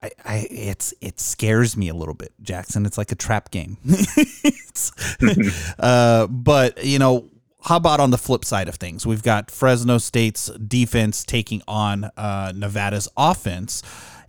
[0.00, 2.86] I, I, it's it scares me a little bit, Jackson.
[2.86, 3.78] It's like a trap game.
[5.78, 7.28] uh, but you know,
[7.62, 9.06] how about on the flip side of things?
[9.06, 13.82] We've got Fresno State's defense taking on uh, Nevada's offense,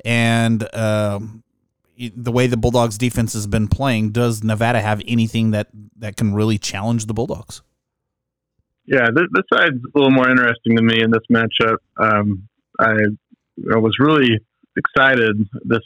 [0.05, 1.43] and um,
[1.97, 6.33] the way the Bulldogs defense has been playing, does Nevada have anything that that can
[6.33, 7.61] really challenge the Bulldogs?
[8.85, 11.77] Yeah, this, this side's a little more interesting to me in this matchup.
[11.97, 12.91] Um, I,
[13.73, 14.39] I was really
[14.75, 15.79] excited this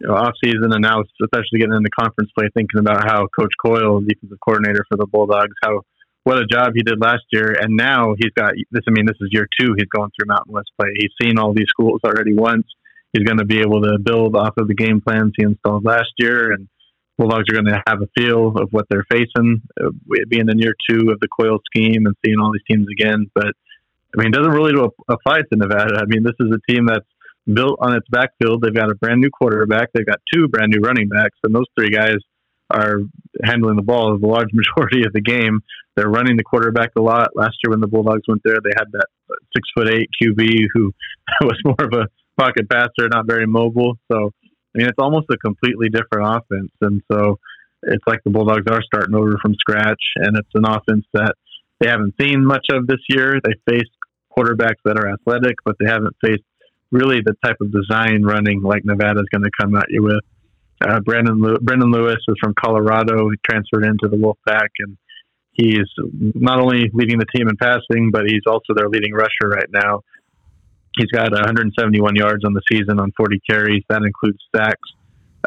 [0.00, 3.52] you know, off season and now especially getting into conference play, thinking about how Coach
[3.62, 5.82] Coyle, defensive coordinator for the Bulldogs, how
[6.24, 8.84] what a job he did last year, and now he's got this.
[8.86, 9.74] I mean, this is year two.
[9.76, 10.90] He's going through Mountain West play.
[10.94, 12.66] He's seen all these schools already once
[13.12, 16.12] he's going to be able to build off of the game plans he installed last
[16.18, 16.68] year, and
[17.16, 19.90] Bulldogs are going to have a feel of what they're facing, uh,
[20.28, 23.26] being in year two of the Coyle scheme and seeing all these teams again.
[23.34, 23.52] But
[24.14, 25.96] I mean, it doesn't really do a apply to Nevada.
[25.96, 27.06] I mean, this is a team that's
[27.52, 28.62] built on its backfield.
[28.62, 29.88] They've got a brand new quarterback.
[29.92, 32.18] They've got two brand new running backs, and those three guys
[32.70, 33.00] are
[33.42, 35.60] handling the ball the large majority of the game.
[35.96, 37.30] They're running the quarterback a lot.
[37.34, 39.06] Last year when the Bulldogs went there, they had that
[39.56, 40.92] six foot eight QB who
[41.42, 42.06] was more of a
[42.38, 43.98] pocket passer, not very mobile.
[44.10, 46.72] So, I mean, it's almost a completely different offense.
[46.80, 47.38] And so
[47.82, 51.34] it's like the Bulldogs are starting over from scratch, and it's an offense that
[51.80, 53.38] they haven't seen much of this year.
[53.42, 53.90] They faced
[54.36, 56.42] quarterbacks that are athletic, but they haven't faced
[56.90, 60.24] really the type of design running like Nevada is going to come at you with.
[60.80, 63.28] Uh, Brandon Lew- Brendan Lewis is from Colorado.
[63.30, 64.96] He transferred into the Wolfpack, and
[65.52, 65.88] he's
[66.34, 70.02] not only leading the team in passing, but he's also their leading rusher right now.
[70.96, 73.84] He's got 171 yards on the season on 40 carries.
[73.88, 74.88] That includes sacks.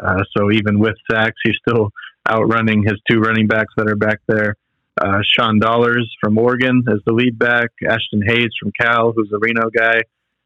[0.02, 1.90] Uh, so even with sacks, he's still
[2.28, 4.56] outrunning his two running backs that are back there.
[5.00, 7.70] Uh, Sean Dollars from Oregon is the lead back.
[7.86, 10.00] Ashton Hayes from Cal, who's a Reno guy,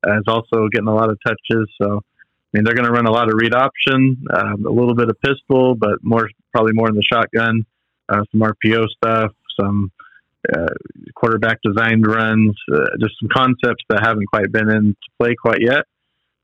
[0.06, 1.68] uh, is also getting a lot of touches.
[1.80, 4.94] So, I mean, they're going to run a lot of read option, um, a little
[4.94, 7.66] bit of pistol, but more probably more in the shotgun,
[8.09, 9.90] uh, some RPO stuff, some
[10.54, 10.74] uh,
[11.14, 15.85] quarterback designed runs, uh, just some concepts that haven't quite been into play quite yet.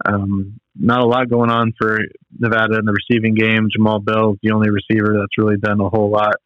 [0.04, 1.98] Um, not a lot going on for
[2.38, 3.68] Nevada in the receiving game.
[3.74, 6.36] Jamal Bell is the only receiver that's really done a whole lot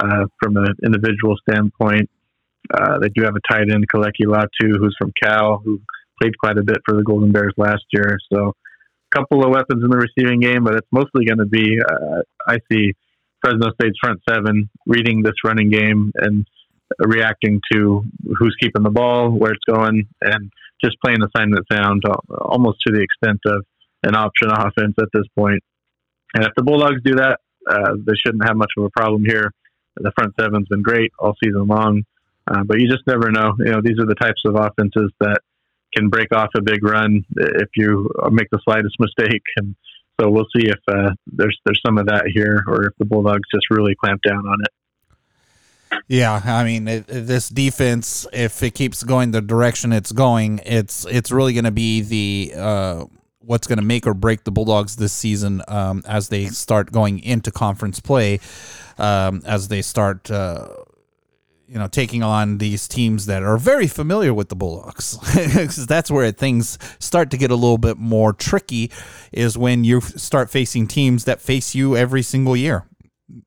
[0.00, 2.08] uh, from an individual standpoint.
[2.72, 5.80] Uh, they do have a tight end, Keleki Latu, who's from Cal, who
[6.20, 8.18] played quite a bit for the Golden Bears last year.
[8.32, 8.54] So,
[9.12, 12.22] a couple of weapons in the receiving game, but it's mostly going to be, uh,
[12.46, 12.94] I see
[13.42, 16.46] Fresno State's front seven reading this running game and
[16.98, 18.04] reacting to
[18.38, 20.50] who's keeping the ball, where it's going, and
[20.84, 22.02] just playing assignment sound
[22.40, 23.64] almost to the extent of
[24.02, 25.62] an option offense at this point.
[26.34, 29.52] And if the Bulldogs do that, uh, they shouldn't have much of a problem here.
[29.96, 32.02] The front seven's been great all season long,
[32.48, 33.52] uh, but you just never know.
[33.58, 35.40] You know, these are the types of offenses that
[35.94, 39.42] can break off a big run if you make the slightest mistake.
[39.58, 39.76] And
[40.20, 43.48] so we'll see if uh, there's there's some of that here, or if the Bulldogs
[43.54, 44.70] just really clamp down on it.
[46.08, 51.06] Yeah, I mean, it, this defense, if it keeps going the direction it's going, it's
[51.06, 53.04] it's really going to be the uh,
[53.40, 57.18] what's going to make or break the Bulldogs this season um, as they start going
[57.20, 58.40] into conference play,
[58.98, 60.30] um, as they start.
[60.30, 60.68] Uh,
[61.68, 65.16] you know, taking on these teams that are very familiar with the Bulldogs.
[65.86, 68.90] that's where things start to get a little bit more tricky,
[69.32, 72.84] is when you start facing teams that face you every single year.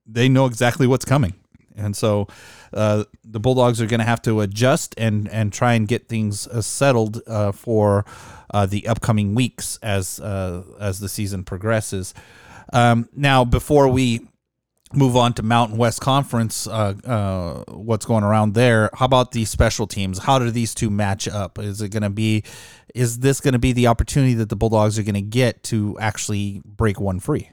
[0.07, 1.35] They know exactly what's coming.
[1.77, 2.27] And so
[2.73, 6.47] uh, the Bulldogs are going to have to adjust and, and try and get things
[6.47, 8.05] uh, settled uh, for
[8.53, 12.13] uh, the upcoming weeks as uh, as the season progresses.
[12.73, 14.27] Um, now, before we
[14.93, 18.89] move on to Mountain West Conference, uh, what's going around there?
[18.93, 20.19] How about the special teams?
[20.19, 21.59] How do these two match up?
[21.59, 22.43] Is it going to be?
[22.93, 25.97] Is this going to be the opportunity that the Bulldogs are going to get to
[25.99, 27.51] actually break one free?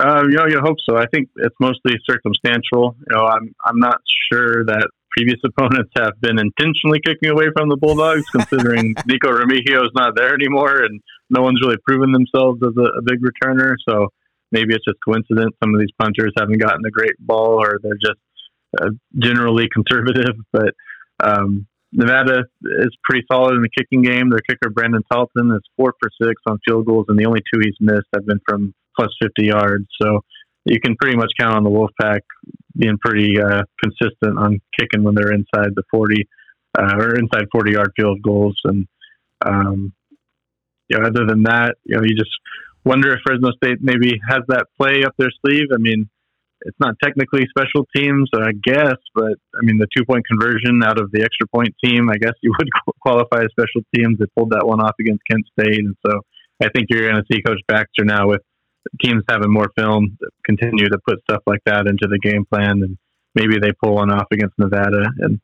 [0.00, 0.96] Uh, you know, you hope so.
[0.96, 2.96] I think it's mostly circumstantial.
[2.98, 4.00] You know, I'm I'm not
[4.32, 9.84] sure that previous opponents have been intentionally kicking away from the Bulldogs, considering Nico Remigio
[9.84, 13.74] is not there anymore, and no one's really proven themselves as a, a, big returner.
[13.86, 14.08] So
[14.52, 15.54] maybe it's just coincidence.
[15.62, 18.20] Some of these punters haven't gotten a great ball, or they're just
[18.80, 20.34] uh, generally conservative.
[20.52, 20.74] But
[21.22, 24.30] um, Nevada is pretty solid in the kicking game.
[24.30, 27.60] Their kicker Brandon Talton is four for six on field goals, and the only two
[27.62, 29.86] he's missed have been from plus 50 yards.
[30.00, 30.20] So
[30.64, 32.20] you can pretty much count on the Wolfpack
[32.76, 36.28] being pretty uh, consistent on kicking when they're inside the 40
[36.78, 38.58] uh, or inside 40 yard field goals.
[38.64, 38.86] And,
[39.44, 39.92] um,
[40.88, 42.30] you know, other than that, you know, you just
[42.84, 45.68] wonder if Fresno State maybe has that play up their sleeve.
[45.72, 46.08] I mean,
[46.62, 51.00] it's not technically special teams, I guess, but I mean, the two point conversion out
[51.00, 52.68] of the extra point team, I guess you would
[53.00, 54.18] qualify as special teams.
[54.18, 55.80] They pulled that one off against Kent State.
[55.80, 56.20] And so
[56.62, 58.42] I think you're going to see Coach Baxter now with
[59.02, 62.98] teams having more film continue to put stuff like that into the game plan, and
[63.34, 65.04] maybe they pull one off against Nevada.
[65.18, 65.40] And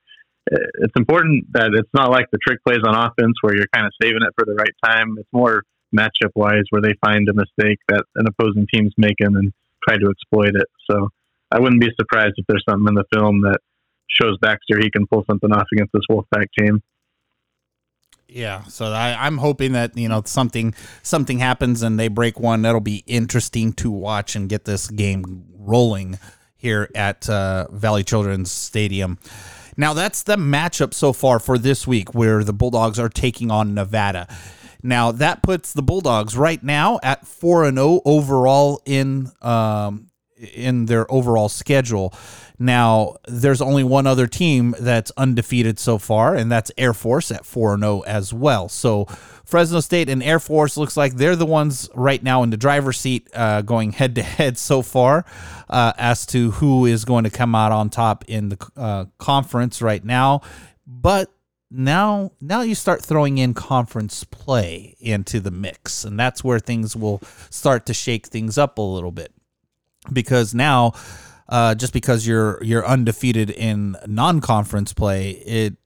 [0.53, 3.87] uh, it's important that it's not like the trick plays on offense where you're kind
[3.87, 5.17] of saving it for the right time.
[5.19, 5.63] It's more
[5.95, 9.53] matchup wise where they find a mistake that an opposing team's making and
[9.87, 10.69] try to exploit it.
[10.91, 11.09] So
[11.51, 13.59] I wouldn't be surprised if there's something in the film that
[14.09, 16.83] shows Baxter he can pull something off against this Wolfpack team.
[18.29, 22.63] Yeah, so I, am hoping that you know something something happens and they break one.
[22.63, 26.19] That'll be interesting to watch and get this game rolling
[26.57, 29.19] here at uh, Valley Children's Stadium.
[29.77, 33.75] Now that's the matchup so far for this week, where the Bulldogs are taking on
[33.75, 34.27] Nevada.
[34.83, 40.09] Now that puts the Bulldogs right now at four and zero oh overall in um,
[40.39, 42.13] in their overall schedule.
[42.59, 47.45] Now, there's only one other team that's undefeated so far, and that's Air Force at
[47.45, 48.69] 4 0 as well.
[48.69, 49.07] So,
[49.45, 52.99] Fresno State and Air Force looks like they're the ones right now in the driver's
[52.99, 55.25] seat uh, going head to head so far
[55.69, 59.83] uh, as to who is going to come out on top in the uh, conference
[59.83, 60.41] right now.
[60.87, 61.31] But
[61.71, 66.95] now now you start throwing in conference play into the mix and that's where things
[66.95, 67.21] will
[67.51, 69.33] start to shake things up a little bit
[70.13, 70.93] because now
[71.49, 75.77] uh, just because you're you're undefeated in non-conference play, it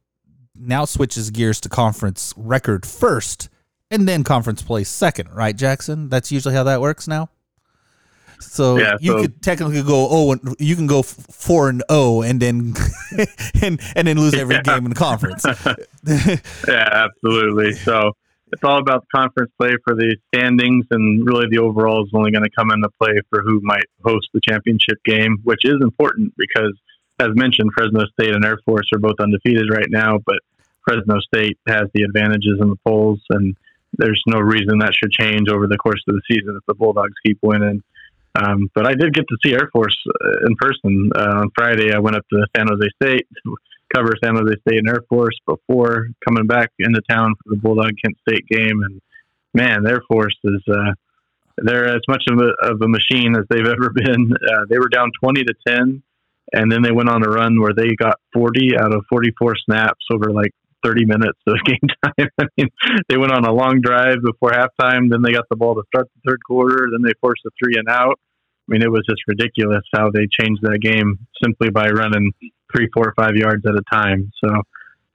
[0.54, 3.48] now switches gears to conference record first,
[3.90, 5.30] and then conference play second.
[5.30, 6.08] Right, Jackson?
[6.08, 7.28] That's usually how that works now.
[8.40, 12.40] So yeah, you so, could technically go oh, you can go four and oh, and
[12.40, 12.74] then
[13.62, 14.62] and and then lose every yeah.
[14.62, 15.44] game in the conference.
[16.66, 17.74] yeah, absolutely.
[17.74, 18.12] So
[18.52, 22.44] it's all about conference play for the standings, and really the overall is only going
[22.44, 26.72] to come into play for who might host the championship game, which is important because,
[27.18, 30.38] as mentioned, Fresno State and Air Force are both undefeated right now, but
[30.84, 33.56] Fresno State has the advantages in the polls, and
[33.96, 37.14] there's no reason that should change over the course of the season if the Bulldogs
[37.24, 37.82] keep winning.
[38.34, 41.92] Um, but I did get to see Air Force uh, in person uh, on Friday.
[41.92, 43.26] I went up to San Jose State
[43.94, 47.92] cover San Jose State and Air Force before coming back into town for the Bulldog
[48.02, 48.82] Kent State game.
[48.82, 49.00] And
[49.54, 50.92] man, Air Force is uh,
[51.58, 54.32] they're as much of a, of a machine as they've ever been.
[54.50, 56.02] Uh, they were down twenty to ten,
[56.52, 59.54] and then they went on a run where they got forty out of forty four
[59.56, 60.50] snaps over like
[60.82, 62.28] 30 minutes of game time.
[62.40, 62.68] I mean,
[63.08, 65.10] they went on a long drive before halftime.
[65.10, 66.88] Then they got the ball to start the third quarter.
[66.90, 68.18] Then they forced a three and out.
[68.18, 72.32] I mean, it was just ridiculous how they changed that game simply by running
[72.74, 74.30] three, four, five yards at a time.
[74.44, 74.50] So,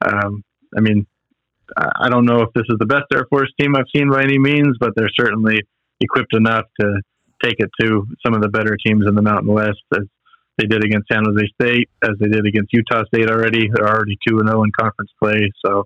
[0.05, 0.43] um,
[0.77, 1.05] I mean,
[1.77, 4.37] I don't know if this is the best Air Force team I've seen by any
[4.37, 5.59] means, but they're certainly
[5.99, 7.01] equipped enough to
[7.43, 10.05] take it to some of the better teams in the Mountain West, as
[10.57, 13.67] they did against San Jose State, as they did against Utah State already.
[13.73, 15.85] They're already two and zero oh in conference play, so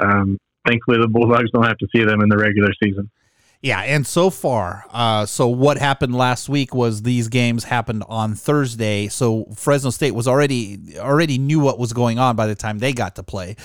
[0.00, 3.10] um, thankfully the Bulldogs don't have to see them in the regular season.
[3.64, 8.34] Yeah, and so far, uh, so what happened last week was these games happened on
[8.34, 9.08] Thursday.
[9.08, 12.92] So Fresno State was already already knew what was going on by the time they
[12.92, 13.56] got to play,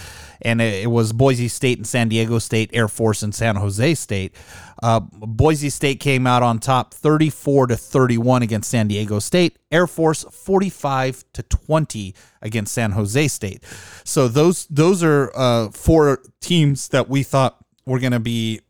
[0.41, 3.93] and it, it was Boise State and San Diego State, Air Force and San Jose
[3.95, 4.33] State.
[4.81, 9.59] Uh, Boise State came out on top, thirty-four to thirty-one against San Diego State.
[9.69, 13.61] Air Force forty-five to twenty against San Jose State.
[14.05, 18.61] So those those are uh, four teams that we thought were going to be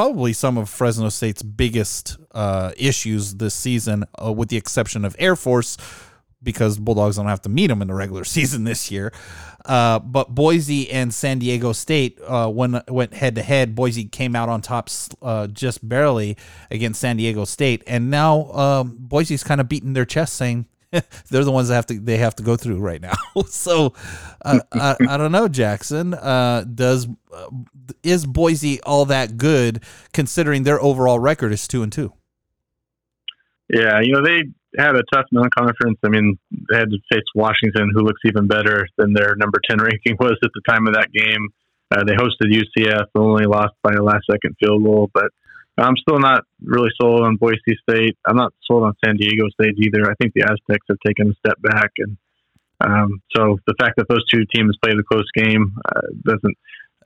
[0.00, 5.14] probably some of Fresno State's biggest uh, issues this season, uh, with the exception of
[5.18, 5.76] Air Force,
[6.42, 9.12] because Bulldogs don't have to meet them in the regular season this year.
[9.66, 13.74] Uh, but Boise and San Diego State uh, when, went head to head.
[13.74, 14.88] Boise came out on top
[15.20, 16.34] uh, just barely
[16.70, 20.64] against San Diego State, and now um, Boise's kind of beating their chest, saying,
[21.30, 23.14] they're the ones that have to they have to go through right now.
[23.46, 23.94] so
[24.44, 26.14] uh, I, I, don't know, Jackson.
[26.14, 27.46] Uh, does uh,
[28.02, 29.82] is Boise all that good
[30.12, 32.12] considering their overall record is two and two?
[33.72, 34.42] Yeah, you know they
[34.76, 35.98] had a tough non-conference.
[36.04, 36.38] I mean,
[36.70, 40.36] they had to face Washington, who looks even better than their number ten ranking was
[40.42, 41.48] at the time of that game.
[41.92, 45.30] Uh, they hosted UCF, only lost by a last-second field goal, but
[45.80, 47.58] I'm still not really sold on Boise
[47.88, 48.16] State.
[48.26, 50.10] I'm not sold on San Diego State either.
[50.10, 52.16] I think the Aztecs have taken a step back, and
[52.80, 56.56] um, so the fact that those two teams played a close game uh, doesn't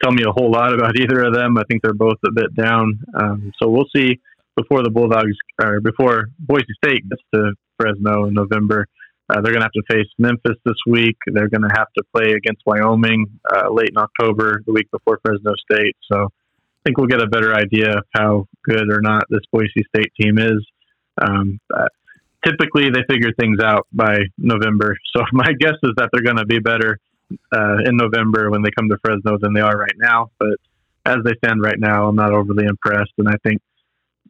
[0.02, 1.58] tell me a whole lot about either of them.
[1.58, 3.00] I think they're both a bit down.
[3.14, 4.20] Um, so we'll see
[4.56, 8.86] before the Bulldogs or before Boise State gets to Fresno in November.
[9.28, 11.16] Uh, they're going to have to face Memphis this week.
[11.26, 15.18] They're going to have to play against Wyoming uh, late in October, the week before
[15.24, 15.96] Fresno State.
[16.12, 16.28] So
[16.84, 20.38] think we'll get a better idea of how good or not this Boise State team
[20.38, 20.64] is.
[21.20, 21.86] Um, uh,
[22.44, 24.96] typically, they figure things out by November.
[25.16, 26.98] So my guess is that they're going to be better
[27.54, 30.32] uh, in November when they come to Fresno than they are right now.
[30.40, 30.58] But
[31.06, 33.62] as they stand right now, I'm not overly impressed, and I think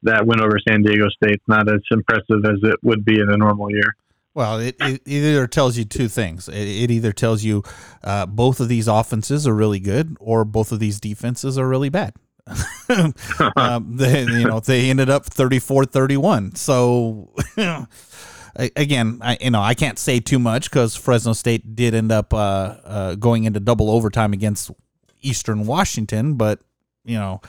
[0.03, 3.37] that win over San Diego State's not as impressive as it would be in a
[3.39, 3.95] normal year.
[4.35, 6.49] Well, it, it either tells you two things.
[6.49, 7.63] It, it either tells you
[8.03, 11.89] uh, both of these offenses are really good, or both of these defenses are really
[11.89, 12.15] bad.
[13.57, 16.57] um, they, you know, they ended up 34-31.
[16.57, 17.35] So
[18.57, 22.33] again, I, you know, I can't say too much because Fresno State did end up
[22.33, 24.71] uh, uh, going into double overtime against
[25.23, 26.61] Eastern Washington, but
[27.05, 27.41] you know,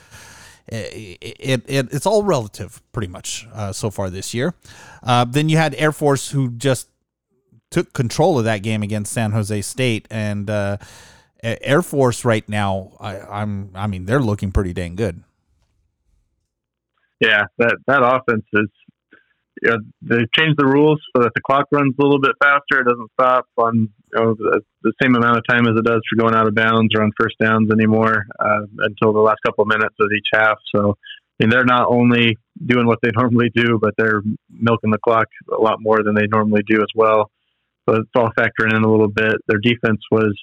[0.68, 4.56] it, it, it it's all relative pretty much uh, so far this year.
[5.04, 6.90] Uh, then you had Air Force who just
[7.70, 10.78] took control of that game against San Jose State, and uh,
[11.46, 15.24] Air Force right now, I, I'm I mean they're looking pretty dang good.
[17.20, 18.70] Yeah, that that offense is
[19.62, 22.82] you know, they changed the rules so that the clock runs a little bit faster.
[22.82, 26.02] It doesn't stop on you know, the, the, same amount of time as it does
[26.10, 29.64] for going out of bounds or on first downs anymore uh, until the last couple
[29.64, 30.58] of minutes of each half.
[30.74, 35.00] So, I mean, they're not only doing what they normally do, but they're milking the
[35.00, 37.32] clock a lot more than they normally do as well.
[37.88, 39.36] So it's all factoring in a little bit.
[39.48, 40.38] Their defense was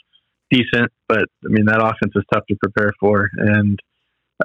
[0.52, 3.80] decent, but I mean that offense is tough to prepare for, and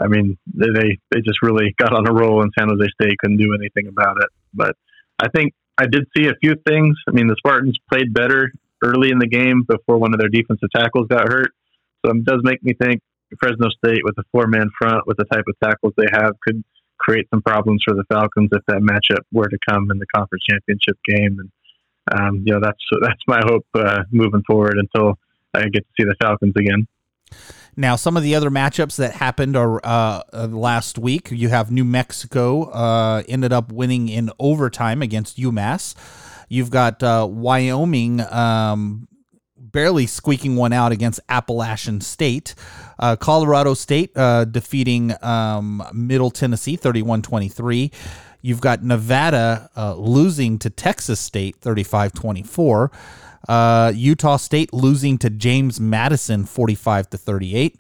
[0.02, 3.38] I mean, they they just really got on a roll, and San Jose State couldn't
[3.38, 4.30] do anything about it.
[4.54, 4.76] But
[5.20, 6.96] I think I did see a few things.
[7.08, 8.52] I mean, the Spartans played better
[8.84, 11.52] early in the game before one of their defensive tackles got hurt,
[12.06, 13.02] so it does make me think
[13.40, 16.64] Fresno State with a four man front with the type of tackles they have could
[16.98, 20.44] create some problems for the Falcons if that matchup were to come in the conference
[20.50, 21.40] championship game.
[21.40, 21.52] And
[22.20, 25.18] um, you know, that's that's my hope uh, moving forward until
[25.54, 26.88] I get to see the Falcons again.
[27.80, 31.30] Now, some of the other matchups that happened are uh, uh, last week.
[31.30, 35.94] You have New Mexico uh, ended up winning in overtime against UMass.
[36.50, 39.08] You've got uh, Wyoming um,
[39.56, 42.56] barely squeaking one out against Appalachian State.
[42.98, 47.92] Uh, Colorado State uh, defeating um, Middle Tennessee 31 23.
[48.42, 52.92] You've got Nevada losing to Texas State 35 24.
[53.48, 57.80] Uh, Utah State losing to James Madison 45 to 38.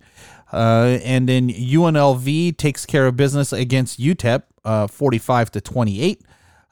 [0.51, 6.22] Uh, and then UNLV takes care of business against UTEP uh, 45 to 28.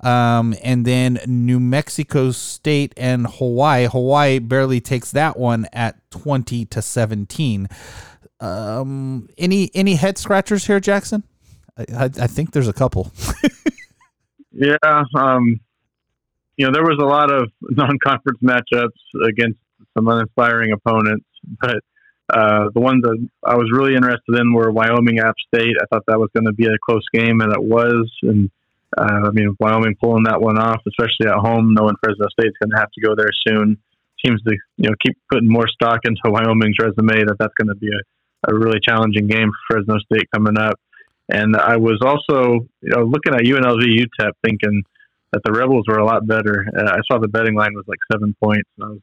[0.02, 3.88] Um, and then New Mexico State and Hawaii.
[3.88, 7.68] Hawaii barely takes that one at 20 to 17.
[8.42, 11.24] Um, any any head scratchers here, Jackson?
[11.78, 13.12] I, I, I think there's a couple.
[14.52, 14.76] yeah,
[15.16, 15.62] um,
[16.58, 19.60] you know, there was a lot of non-conference matchups against
[19.94, 21.26] some uninspiring opponents,
[21.62, 21.78] but
[22.34, 25.76] uh, the ones that I was really interested in were Wyoming App State.
[25.80, 28.10] I thought that was going to be a close game, and it was.
[28.24, 28.50] And
[28.98, 32.72] uh, I mean, Wyoming pulling that one off, especially at home, knowing Fresno State's going
[32.72, 33.78] to have to go there soon,
[34.26, 37.26] seems to you know keep putting more stock into Wyoming's resume.
[37.26, 40.80] That that's going to be a, a really challenging game for Fresno State coming up.
[41.30, 44.84] And I was also you know looking at UNLV UTEP, thinking
[45.36, 46.66] that the Rebels were a lot better.
[46.72, 49.02] Uh, I saw the betting line was like seven points, and I was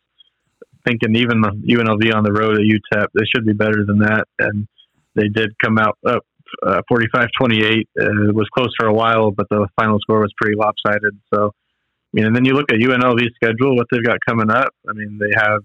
[0.87, 4.25] thinking even the UNLV on the road at UTEP, they should be better than that.
[4.39, 4.67] And
[5.15, 6.25] they did come out up
[6.67, 7.89] uh, 45 28.
[8.01, 11.21] Uh, it was close for a while, but the final score was pretty lopsided.
[11.35, 14.73] So, I mean, and then you look at UNLV's schedule, what they've got coming up.
[14.89, 15.61] I mean, they have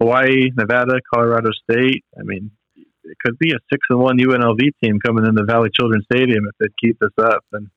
[0.00, 2.04] Hawaii, Nevada, Colorado State.
[2.18, 2.50] I mean,
[3.04, 6.46] it could be a six and one UNLV team coming in the Valley Children's Stadium
[6.48, 7.44] if they keep this up.
[7.52, 7.68] And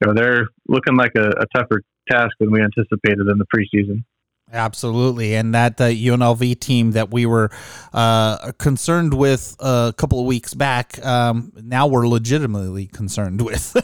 [0.00, 4.04] you know, they're looking like a, a tougher task than we anticipated in the preseason.
[4.52, 7.50] Absolutely, and that uh, UNLV team that we were
[7.92, 13.76] uh, concerned with a couple of weeks back, um, now we're legitimately concerned with.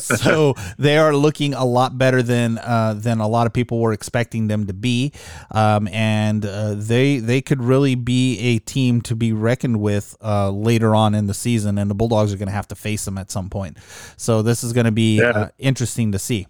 [0.00, 3.92] so they are looking a lot better than uh, than a lot of people were
[3.92, 5.12] expecting them to be,
[5.50, 10.48] um, and uh, they they could really be a team to be reckoned with uh,
[10.48, 11.76] later on in the season.
[11.76, 13.78] And the Bulldogs are going to have to face them at some point.
[14.16, 15.30] So this is going to be yeah.
[15.30, 16.46] Uh, interesting to see.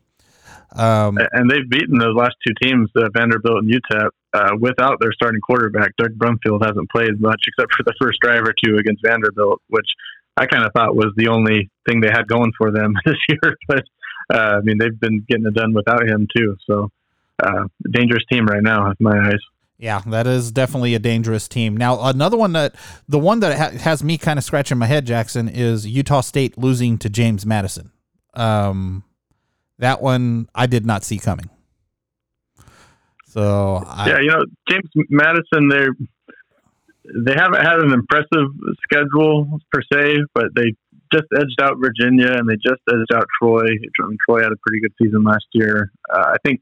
[0.77, 5.13] Um, and they've beaten those last two teams, uh, Vanderbilt and UTEP, uh, without their
[5.13, 5.97] starting quarterback.
[5.97, 9.89] Doug Brumfield hasn't played much except for the first drive or two against Vanderbilt, which
[10.37, 13.57] I kind of thought was the only thing they had going for them this year.
[13.69, 13.85] But
[14.33, 16.57] uh, I mean, they've been getting it done without him too.
[16.67, 16.91] So,
[17.43, 19.41] uh, dangerous team right now, in my eyes.
[19.79, 21.77] Yeah, that is definitely a dangerous team.
[21.77, 22.75] Now, another one that
[23.09, 26.57] the one that ha- has me kind of scratching my head, Jackson, is Utah State
[26.57, 27.93] losing to James Madison.
[28.35, 29.05] Um,
[29.79, 31.51] that one I did not see coming.
[33.27, 35.87] So I, yeah, you know James Madison, they
[37.27, 38.49] they haven't had an impressive
[38.83, 40.75] schedule per se, but they
[41.13, 43.67] just edged out Virginia and they just edged out Troy.
[44.27, 45.93] Troy had a pretty good season last year.
[46.13, 46.61] Uh, I think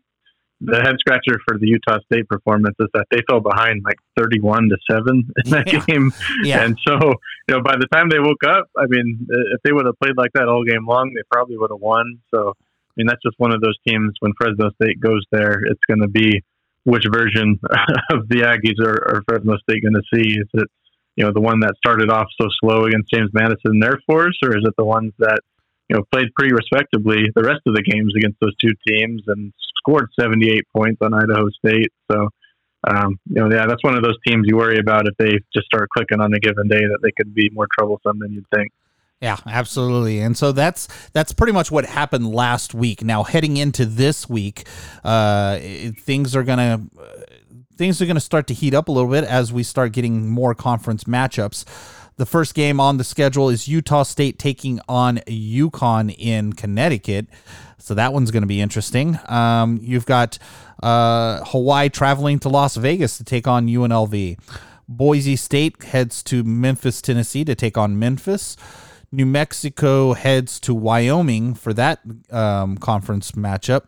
[0.61, 4.69] the head scratcher for the Utah State performance is that they fell behind like 31
[4.71, 5.85] to 7 in that yeah.
[5.87, 6.13] game.
[6.43, 6.65] Yeah.
[6.65, 6.95] And so,
[7.49, 10.17] you know, by the time they woke up, I mean, if they would have played
[10.17, 12.19] like that all game long, they probably would have won.
[12.33, 12.55] So,
[12.97, 16.09] mean, that's just one of those teams when Fresno State goes there, it's going to
[16.09, 16.43] be
[16.85, 17.59] which version
[18.13, 20.39] of the Aggies are, are Fresno State going to see.
[20.39, 20.69] Is it,
[21.17, 24.39] you know, the one that started off so slow against James Madison and Air Force,
[24.43, 25.41] or is it the ones that,
[25.89, 29.53] you know, played pretty respectably the rest of the games against those two teams and
[29.79, 31.93] scored 78 points on Idaho State.
[32.11, 32.29] So,
[32.89, 35.67] um, you know, yeah, that's one of those teams you worry about if they just
[35.67, 38.73] start clicking on a given day that they could be more troublesome than you'd think.
[39.21, 40.21] Yeah, absolutely.
[40.21, 43.03] And so that's that's pretty much what happened last week.
[43.03, 44.67] Now heading into this week,
[45.03, 46.83] uh, things are gonna
[47.77, 50.55] things are gonna start to heat up a little bit as we start getting more
[50.55, 51.65] conference matchups.
[52.17, 57.27] The first game on the schedule is Utah State taking on UConn in Connecticut.
[57.79, 59.19] So that one's going to be interesting.
[59.27, 60.39] Um, you've got
[60.83, 64.39] uh, Hawaii traveling to Las Vegas to take on UNLV.
[64.89, 68.57] Boise State heads to Memphis, Tennessee to take on Memphis.
[69.15, 72.01] New Mexico heads to Wyoming for that
[72.31, 73.85] um, conference matchup.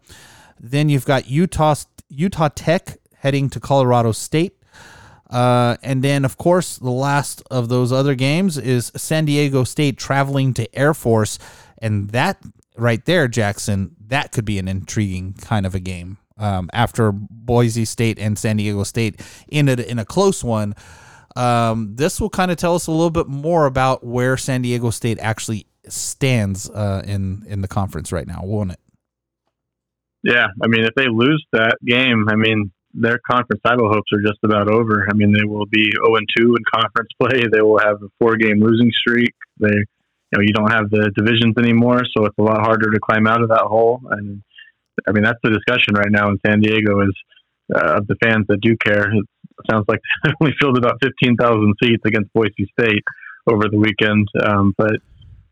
[0.58, 1.74] Then you've got Utah
[2.08, 4.56] Utah Tech heading to Colorado State.
[5.28, 9.98] Uh, and then, of course, the last of those other games is San Diego State
[9.98, 11.38] traveling to Air Force.
[11.78, 12.40] And that
[12.76, 16.18] right there, Jackson, that could be an intriguing kind of a game.
[16.38, 19.20] Um, after Boise State and San Diego State
[19.50, 20.74] ended in a close one,
[21.36, 24.90] um, this will kind of tell us a little bit more about where San Diego
[24.90, 28.80] State actually stands uh, in in the conference right now, won't it?
[30.22, 34.22] Yeah, I mean, if they lose that game, I mean, their conference title hopes are
[34.22, 35.06] just about over.
[35.08, 37.44] I mean, they will be 0 and 2 in conference play.
[37.52, 39.34] They will have a four game losing streak.
[39.60, 39.76] They
[40.32, 43.26] you know you don't have the divisions anymore, so it's a lot harder to climb
[43.26, 44.00] out of that hole.
[44.10, 44.42] And
[45.06, 47.14] I mean that's the discussion right now in San Diego is
[47.74, 49.12] uh, of the fans that do care.
[49.12, 49.24] It
[49.70, 53.04] sounds like they only filled about fifteen thousand seats against Boise State
[53.46, 54.96] over the weekend, um, but.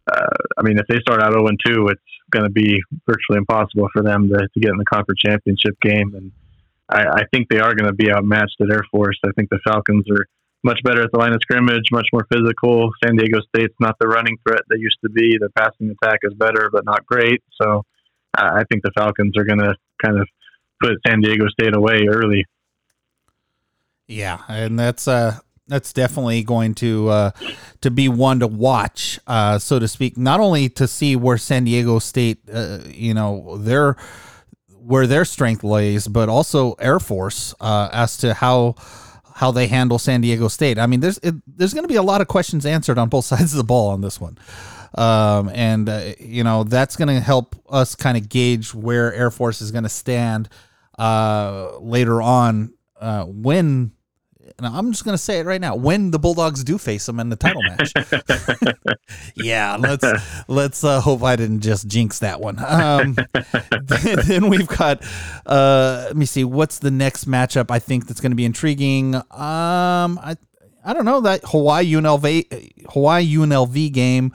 [0.06, 3.88] Uh, I mean, if they start out 0 2, it's going to be virtually impossible
[3.90, 6.14] for them to, to get in the conference championship game.
[6.14, 6.30] And
[6.90, 9.18] I, I think they are going to be outmatched at Air Force.
[9.24, 10.26] I think the Falcons are
[10.62, 12.90] much better at the line of scrimmage, much more physical.
[13.04, 15.36] San Diego State's not the running threat they used to be.
[15.38, 17.42] The passing attack is better, but not great.
[17.60, 17.84] So
[18.36, 20.26] uh, I think the Falcons are going to kind of
[20.82, 22.46] put San Diego State away early.
[24.06, 27.30] Yeah, and that's uh that's definitely going to uh,
[27.80, 30.16] to be one to watch, uh, so to speak.
[30.18, 33.96] Not only to see where San Diego State, uh, you know, their
[34.68, 38.74] where their strength lays, but also Air Force uh, as to how
[39.36, 40.78] how they handle San Diego State.
[40.78, 43.24] I mean, there's it, there's going to be a lot of questions answered on both
[43.24, 44.36] sides of the ball on this one,
[44.96, 49.30] um, and uh, you know that's going to help us kind of gauge where Air
[49.30, 50.50] Force is going to stand
[50.98, 53.92] uh, later on uh, when
[54.58, 57.18] and I'm just going to say it right now when the Bulldogs do face them
[57.20, 57.92] in the title match.
[59.34, 60.04] yeah, let's
[60.48, 62.56] let's uh, hope I didn't just jinx that one.
[62.64, 63.16] Um,
[63.82, 65.02] then, then, we've got
[65.46, 69.14] uh, let me see what's the next matchup I think that's going to be intriguing.
[69.14, 70.36] Um, I
[70.84, 74.32] I don't know that Hawaii UNLV Hawaii UNLV game.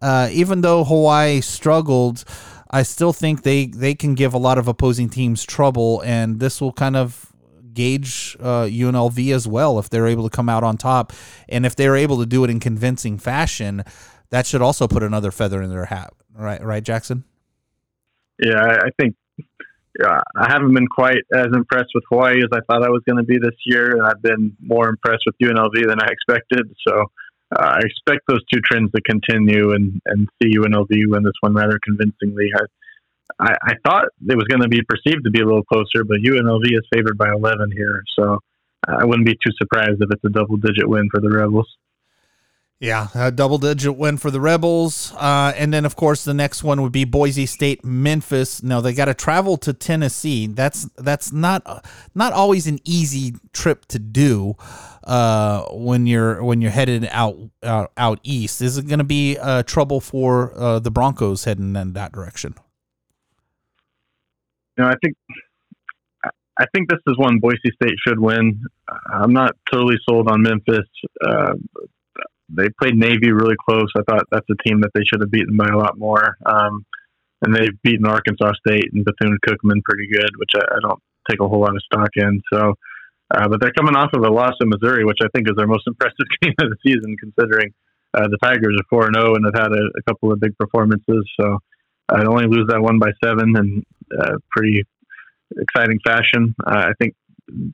[0.00, 2.24] Uh, even though Hawaii struggled,
[2.70, 6.60] I still think they they can give a lot of opposing teams trouble, and this
[6.60, 7.31] will kind of
[7.74, 11.12] gauge uh, UNLV as well if they're able to come out on top,
[11.48, 13.84] and if they're able to do it in convincing fashion,
[14.30, 16.12] that should also put another feather in their hat.
[16.34, 17.24] Right, right, Jackson.
[18.42, 19.14] Yeah, I think
[20.00, 23.18] yeah, I haven't been quite as impressed with Hawaii as I thought I was going
[23.18, 26.74] to be this year, and I've been more impressed with UNLV than I expected.
[26.88, 27.04] So
[27.54, 31.52] uh, I expect those two trends to continue and, and see UNLV win this one
[31.54, 32.48] rather convincingly.
[32.56, 32.64] I,
[33.38, 36.18] I, I thought it was going to be perceived to be a little closer, but
[36.18, 38.02] UNLV is favored by 11 here.
[38.18, 38.38] So
[38.86, 41.68] I wouldn't be too surprised if it's a double digit win for the Rebels.
[42.82, 45.12] Yeah, a double digit win for the Rebels.
[45.16, 48.60] Uh, and then, of course, the next one would be Boise State, Memphis.
[48.60, 50.48] No, they got to travel to Tennessee.
[50.48, 54.56] That's that's not not always an easy trip to do
[55.04, 58.60] uh, when you're when you're headed out out, out east.
[58.60, 62.56] Is it going to be uh, trouble for uh, the Broncos heading in that direction?
[64.76, 65.16] You know, I think
[66.58, 68.64] I think this is one Boise State should win.
[69.12, 70.88] I'm not totally sold on Memphis.
[71.24, 71.54] Uh,
[72.48, 73.90] they played Navy really close.
[73.96, 76.36] I thought that's a team that they should have beaten by a lot more.
[76.44, 76.84] Um,
[77.42, 81.40] and they've beaten Arkansas State and Bethune Cookman pretty good, which I, I, don't take
[81.40, 82.40] a whole lot of stock in.
[82.52, 82.74] So,
[83.34, 85.66] uh, but they're coming off of a loss in Missouri, which I think is their
[85.66, 87.72] most impressive game of the season, considering
[88.14, 90.40] uh, the Tigers are four and zero oh and have had a, a, couple of
[90.40, 91.24] big performances.
[91.40, 91.58] So,
[92.12, 93.84] I'd only lose that one by seven in
[94.18, 94.84] uh, pretty
[95.56, 96.54] exciting fashion.
[96.64, 97.14] Uh, I think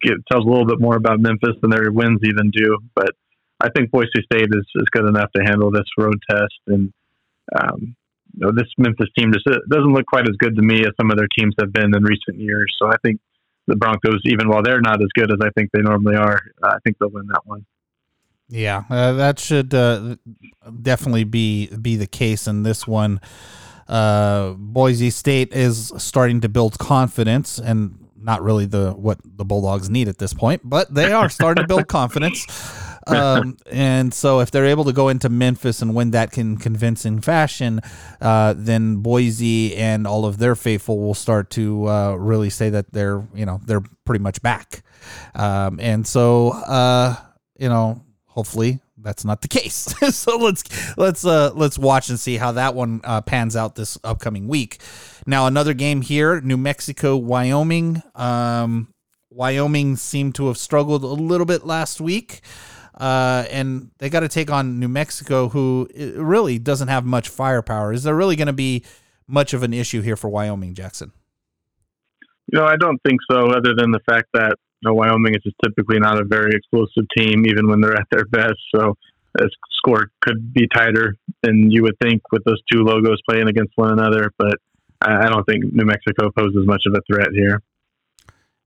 [0.02, 3.10] it tells a little bit more about Memphis than their wins even do, but
[3.60, 6.54] I think Boise State is, is good enough to handle this road test.
[6.66, 6.92] And
[7.60, 7.96] um,
[8.34, 11.10] you know, this Memphis team just doesn't look quite as good to me as some
[11.10, 12.74] of their teams have been in recent years.
[12.80, 13.20] So I think
[13.66, 16.76] the Broncos, even while they're not as good as I think they normally are, I
[16.84, 17.66] think they'll win that one.
[18.48, 20.16] Yeah, uh, that should uh,
[20.80, 23.20] definitely be be the case in this one.
[23.88, 29.88] Uh, Boise State is starting to build confidence, and not really the what the Bulldogs
[29.88, 32.46] need at this point, but they are starting to build confidence.
[33.06, 37.20] Um, and so if they're able to go into Memphis and win that in convincing
[37.20, 37.80] fashion,
[38.20, 42.92] uh, then Boise and all of their faithful will start to uh, really say that
[42.92, 44.82] they're you know they're pretty much back.
[45.34, 47.16] Um, and so uh,
[47.58, 49.74] you know hopefully that's not the case.
[50.14, 50.62] so let's
[50.98, 54.80] let's uh, let's watch and see how that one uh, pans out this upcoming week.
[55.26, 58.02] Now another game here, New Mexico, Wyoming.
[58.14, 58.88] Um,
[59.30, 62.42] Wyoming seemed to have struggled a little bit last week.
[62.94, 67.92] Uh, and they got to take on New Mexico, who really doesn't have much firepower.
[67.92, 68.84] Is there really going to be
[69.28, 71.12] much of an issue here for Wyoming, Jackson?
[72.52, 73.50] You know, I don't think so.
[73.52, 77.46] Other than the fact that know, Wyoming is just typically not a very explosive team,
[77.46, 78.58] even when they're at their best.
[78.74, 78.94] So
[79.34, 83.72] the score could be tighter than you would think with those two logos playing against
[83.76, 84.32] one another.
[84.38, 84.58] But
[85.00, 87.62] I don't think New Mexico poses much of a threat here.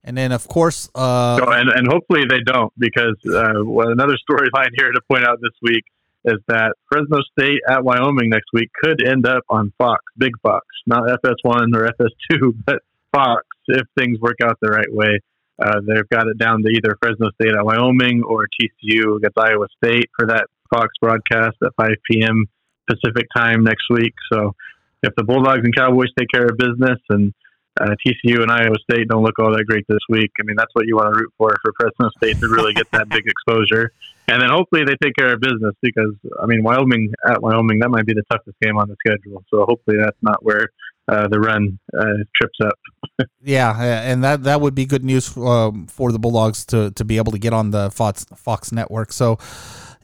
[0.03, 4.17] And then, of course, uh, so, and, and hopefully they don't, because uh, well, another
[4.29, 5.83] storyline here to point out this week
[6.25, 10.65] is that Fresno State at Wyoming next week could end up on Fox, Big Fox,
[10.85, 12.79] not FS1 or FS2, but
[13.13, 15.19] Fox if things work out the right way.
[15.63, 19.67] Uh, they've got it down to either Fresno State at Wyoming or TCU against Iowa
[19.83, 22.45] State for that Fox broadcast at 5 p.m.
[22.89, 24.13] Pacific time next week.
[24.31, 24.55] So
[25.03, 27.33] if the Bulldogs and Cowboys take care of business and
[27.79, 30.31] uh, TCU and Iowa State don't look all that great this week.
[30.39, 32.89] I mean, that's what you want to root for for Fresno State to really get
[32.91, 33.91] that big exposure,
[34.27, 37.89] and then hopefully they take care of business because I mean, Wyoming at Wyoming that
[37.89, 39.43] might be the toughest game on the schedule.
[39.49, 40.69] So hopefully that's not where
[41.07, 43.27] uh, the run uh, trips up.
[43.43, 47.17] yeah, and that that would be good news um, for the Bulldogs to to be
[47.17, 49.11] able to get on the Fox Fox network.
[49.11, 49.37] So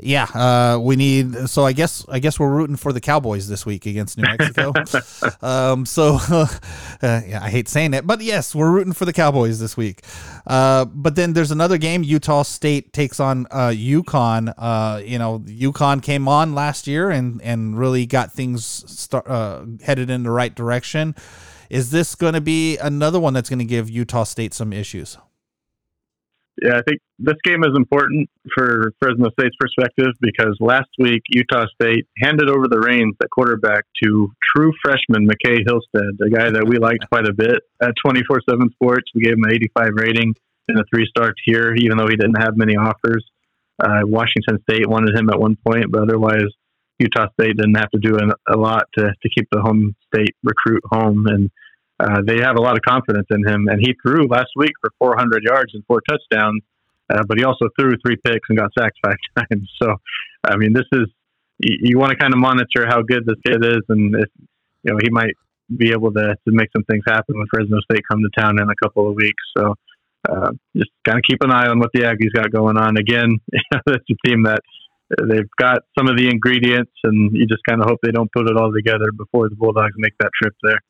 [0.01, 1.49] yeah, uh, we need.
[1.49, 4.73] So I guess I guess we're rooting for the Cowboys this week against New Mexico.
[5.45, 6.47] um, so uh,
[7.01, 10.03] yeah, I hate saying it, but yes, we're rooting for the Cowboys this week.
[10.47, 12.03] Uh, but then there's another game.
[12.03, 14.53] Utah State takes on uh, UConn.
[14.57, 19.65] Uh, you know, UConn came on last year and and really got things start, uh,
[19.83, 21.13] headed in the right direction.
[21.69, 25.17] Is this going to be another one that's going to give Utah State some issues?
[26.61, 31.65] Yeah, I think this game is important for Fresno State's perspective because last week Utah
[31.73, 36.65] State handed over the reins at quarterback to true freshman McKay Hillstead, a guy that
[36.67, 39.11] we liked quite a bit at 24 7 Sports.
[39.15, 40.33] We gave him an 85 rating
[40.67, 43.25] in a three star tier, even though he didn't have many offers.
[43.81, 46.49] Uh, Washington State wanted him at one point, but otherwise,
[46.99, 50.35] Utah State didn't have to do an, a lot to, to keep the home state
[50.43, 51.25] recruit home.
[51.27, 51.49] And
[51.99, 53.67] uh, they have a lot of confidence in him.
[53.67, 56.63] And he threw last week for 400 yards and four touchdowns,
[57.09, 59.69] uh, but he also threw three picks and got sacked five times.
[59.81, 59.95] So,
[60.43, 61.07] I mean, this is
[61.59, 64.29] you, you want to kind of monitor how good this kid is, and if
[64.83, 65.35] you know he might
[65.75, 68.69] be able to to make some things happen when Fresno State come to town in
[68.69, 69.43] a couple of weeks.
[69.57, 69.75] So.
[70.29, 72.97] Uh, just kind of keep an eye on what the Aggies got going on.
[72.97, 73.37] Again,
[73.71, 74.59] that's a team that
[75.29, 78.49] they've got some of the ingredients, and you just kind of hope they don't put
[78.49, 80.81] it all together before the Bulldogs make that trip there.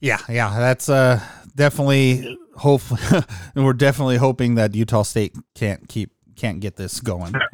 [0.00, 1.20] Yeah, yeah, that's uh,
[1.54, 2.82] definitely hope,
[3.54, 6.10] and we're definitely hoping that Utah State can't keep
[6.40, 7.34] can't get this going.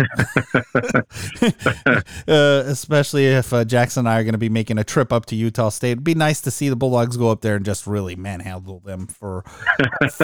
[2.29, 5.27] uh, especially if uh, Jackson and I are going to be making a trip up
[5.27, 5.93] to Utah State.
[5.93, 9.09] It'd be nice to see the Bulldogs go up there and just really manhandle them
[9.09, 9.45] for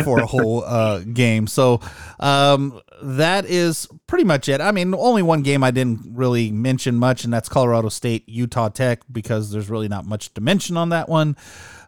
[0.05, 1.49] for a whole uh, game.
[1.49, 1.81] So
[2.21, 4.61] um, that is pretty much it.
[4.61, 8.69] I mean, only one game I didn't really mention much, and that's Colorado State Utah
[8.69, 11.37] Tech because there's really not much to mention on that one.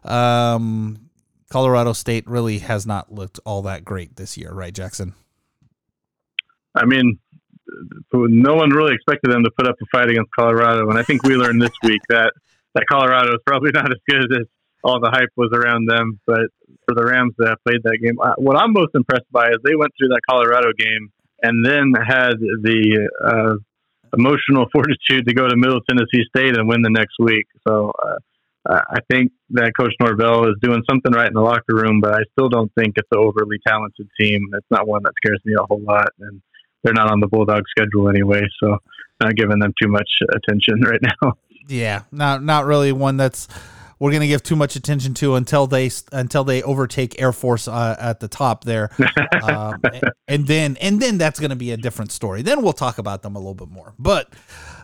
[0.03, 1.09] Um,
[1.49, 5.13] Colorado State really has not looked all that great this year, right, Jackson?
[6.75, 7.19] I mean,
[8.13, 11.23] no one really expected them to put up a fight against Colorado, and I think
[11.23, 12.33] we learned this week that
[12.73, 14.47] that Colorado is probably not as good as
[14.83, 16.19] all the hype was around them.
[16.27, 16.51] But
[16.85, 19.93] for the Rams that played that game, what I'm most impressed by is they went
[19.97, 21.11] through that Colorado game
[21.41, 23.55] and then had the uh,
[24.17, 27.45] emotional fortitude to go to Middle Tennessee State and win the next week.
[27.67, 27.91] So.
[28.03, 28.17] Uh,
[28.67, 32.21] I think that Coach Norvell is doing something right in the locker room, but I
[32.31, 34.41] still don't think it's an overly talented team.
[34.53, 36.41] It's not one that scares me a whole lot, and
[36.85, 38.77] they're not on the Bulldog schedule anyway, so
[39.21, 41.33] not giving them too much attention right now.
[41.67, 43.47] Yeah, not not really one that's
[43.97, 47.67] we're going to give too much attention to until they until they overtake Air Force
[47.67, 48.89] uh, at the top there,
[49.43, 49.81] um,
[50.27, 52.43] and then and then that's going to be a different story.
[52.43, 53.93] Then we'll talk about them a little bit more.
[53.97, 54.31] But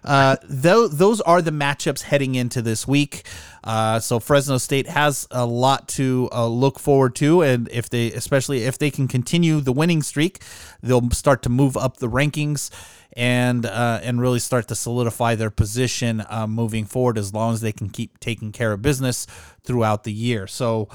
[0.04, 3.24] uh, those those are the matchups heading into this week.
[3.64, 8.12] Uh, so Fresno State has a lot to uh, look forward to, and if they,
[8.12, 10.44] especially if they can continue the winning streak,
[10.82, 12.72] they'll start to move up the rankings
[13.14, 17.18] and uh, and really start to solidify their position uh, moving forward.
[17.18, 19.28] As long as they can keep taking care of business
[19.64, 20.48] throughout the year.
[20.48, 20.90] So.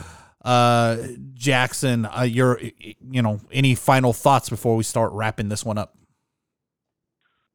[0.45, 2.61] Uh, Jackson, your,
[3.11, 5.97] you know, any final thoughts before we start wrapping this one up?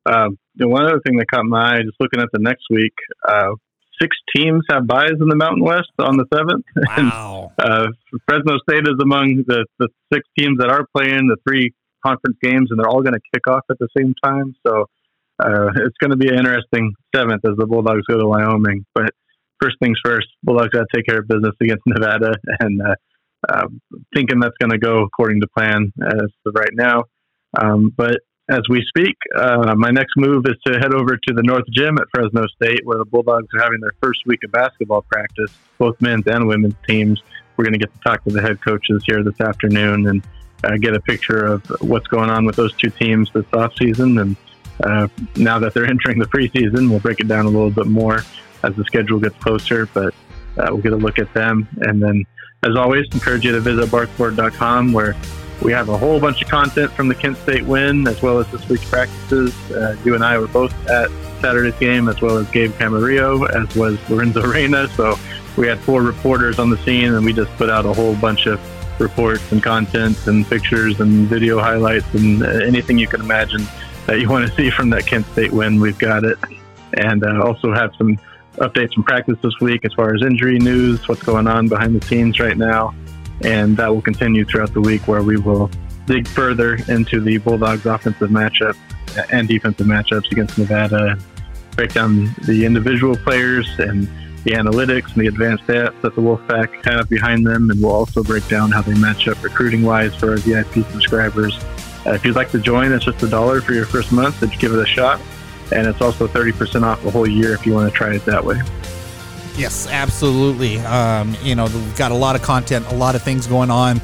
[0.05, 2.93] Um, one other thing that caught my eye, just looking at the next week,
[3.27, 3.51] uh,
[4.01, 6.65] six teams have byes in the Mountain West on the seventh.
[6.75, 7.51] Wow.
[7.57, 7.87] and, uh,
[8.27, 11.73] Fresno State is among the, the six teams that are playing the three
[12.05, 14.55] conference games, and they're all going to kick off at the same time.
[14.65, 14.85] So
[15.39, 18.85] uh, it's going to be an interesting seventh as the Bulldogs go to Wyoming.
[18.93, 19.11] But
[19.61, 22.95] first things first, Bulldogs got to take care of business against Nevada, and uh,
[23.49, 23.67] uh,
[24.15, 27.03] thinking that's going to go according to plan as of right now.
[27.59, 28.17] Um, but
[28.49, 29.15] as we speak.
[29.35, 32.81] Uh, my next move is to head over to the North Gym at Fresno State,
[32.83, 36.75] where the Bulldogs are having their first week of basketball practice, both men's and women's
[36.87, 37.21] teams.
[37.55, 40.23] We're going to get to talk to the head coaches here this afternoon and
[40.63, 44.17] uh, get a picture of what's going on with those two teams this off season.
[44.19, 44.35] And
[44.83, 48.23] uh, now that they're entering the preseason, we'll break it down a little bit more
[48.63, 49.87] as the schedule gets closer.
[49.87, 50.13] But
[50.57, 52.25] uh, we'll get a look at them, and then,
[52.63, 55.15] as always, encourage you to visit barkboard.com where
[55.62, 58.47] we have a whole bunch of content from the Kent State win, as well as
[58.51, 59.53] this week's practices.
[59.72, 61.09] Uh, you and I were both at
[61.39, 64.88] Saturday's game, as well as Gabe Camarillo, as was Lorenzo Reyna.
[64.89, 65.18] So
[65.57, 68.47] we had four reporters on the scene, and we just put out a whole bunch
[68.47, 68.59] of
[68.99, 73.66] reports and content and pictures and video highlights and uh, anything you can imagine
[74.05, 75.80] that you want to see from that Kent State win.
[75.80, 76.38] We've got it,
[76.93, 78.18] and uh, also have some
[78.55, 82.05] updates from practice this week as far as injury news, what's going on behind the
[82.05, 82.93] scenes right now
[83.43, 85.69] and that will continue throughout the week where we will
[86.05, 88.75] dig further into the Bulldogs offensive matchup
[89.31, 91.17] and defensive matchups against Nevada,
[91.75, 94.07] break down the individual players and
[94.43, 98.23] the analytics and the advanced stats that the Wolfpack have behind them, and we'll also
[98.23, 101.57] break down how they match up recruiting wise for our VIP subscribers.
[102.05, 104.39] Uh, if you'd like to join, it's just a dollar for your first month.
[104.39, 105.21] Just give it a shot,
[105.71, 108.43] and it's also 30% off the whole year if you want to try it that
[108.43, 108.59] way.
[109.57, 110.79] Yes, absolutely.
[110.79, 114.01] Um, you know, we've got a lot of content, a lot of things going on,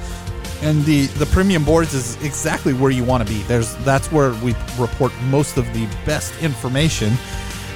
[0.61, 3.41] and the the premium boards is exactly where you want to be.
[3.43, 7.13] There's that's where we report most of the best information,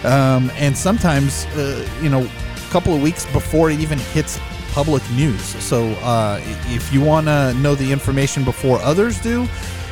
[0.03, 4.39] um, and sometimes uh, you know, a couple of weeks before it even hits
[4.71, 5.41] public news.
[5.41, 9.47] So uh, if you want to know the information before others do,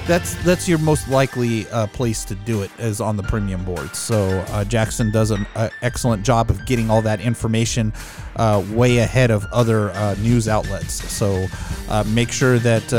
[0.10, 3.96] that's that's your most likely uh, place to do it is on the premium board.
[3.96, 7.94] So uh, Jackson does an uh, excellent job of getting all that information
[8.36, 10.96] uh, way ahead of other uh, news outlets.
[11.12, 11.46] So
[11.90, 12.92] uh, make sure that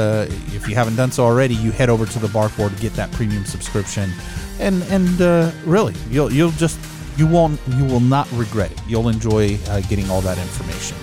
[0.55, 3.11] if you haven't done so already, you head over to the Barkboard to get that
[3.11, 4.13] premium subscription,
[4.61, 5.21] and and
[5.67, 6.79] really you'll you'll just
[7.17, 8.81] you won't you will not regret it.
[8.87, 9.57] You'll enjoy
[9.89, 10.97] getting all that information.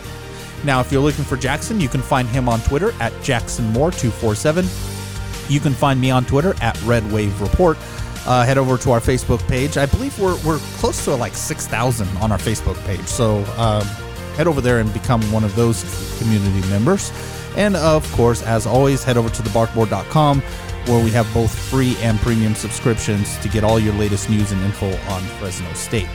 [0.64, 4.97] Now, if you're looking for Jackson, you can find him on Twitter at JacksonMoore247
[5.50, 7.78] you can find me on Twitter at Red Wave Report.
[8.26, 9.78] Uh, head over to our Facebook page.
[9.78, 13.06] I believe we're, we're close to like 6,000 on our Facebook page.
[13.06, 13.86] So um,
[14.36, 15.84] head over there and become one of those
[16.20, 17.12] community members.
[17.56, 20.42] And of course, as always, head over to thebarkboard.com
[20.88, 24.62] where we have both free and premium subscriptions to get all your latest news and
[24.62, 26.08] info on Fresno State.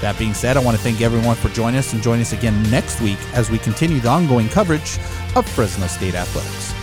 [0.00, 2.60] That being said, I want to thank everyone for joining us and join us again
[2.70, 4.98] next week as we continue the ongoing coverage
[5.34, 6.77] of Fresno State athletics.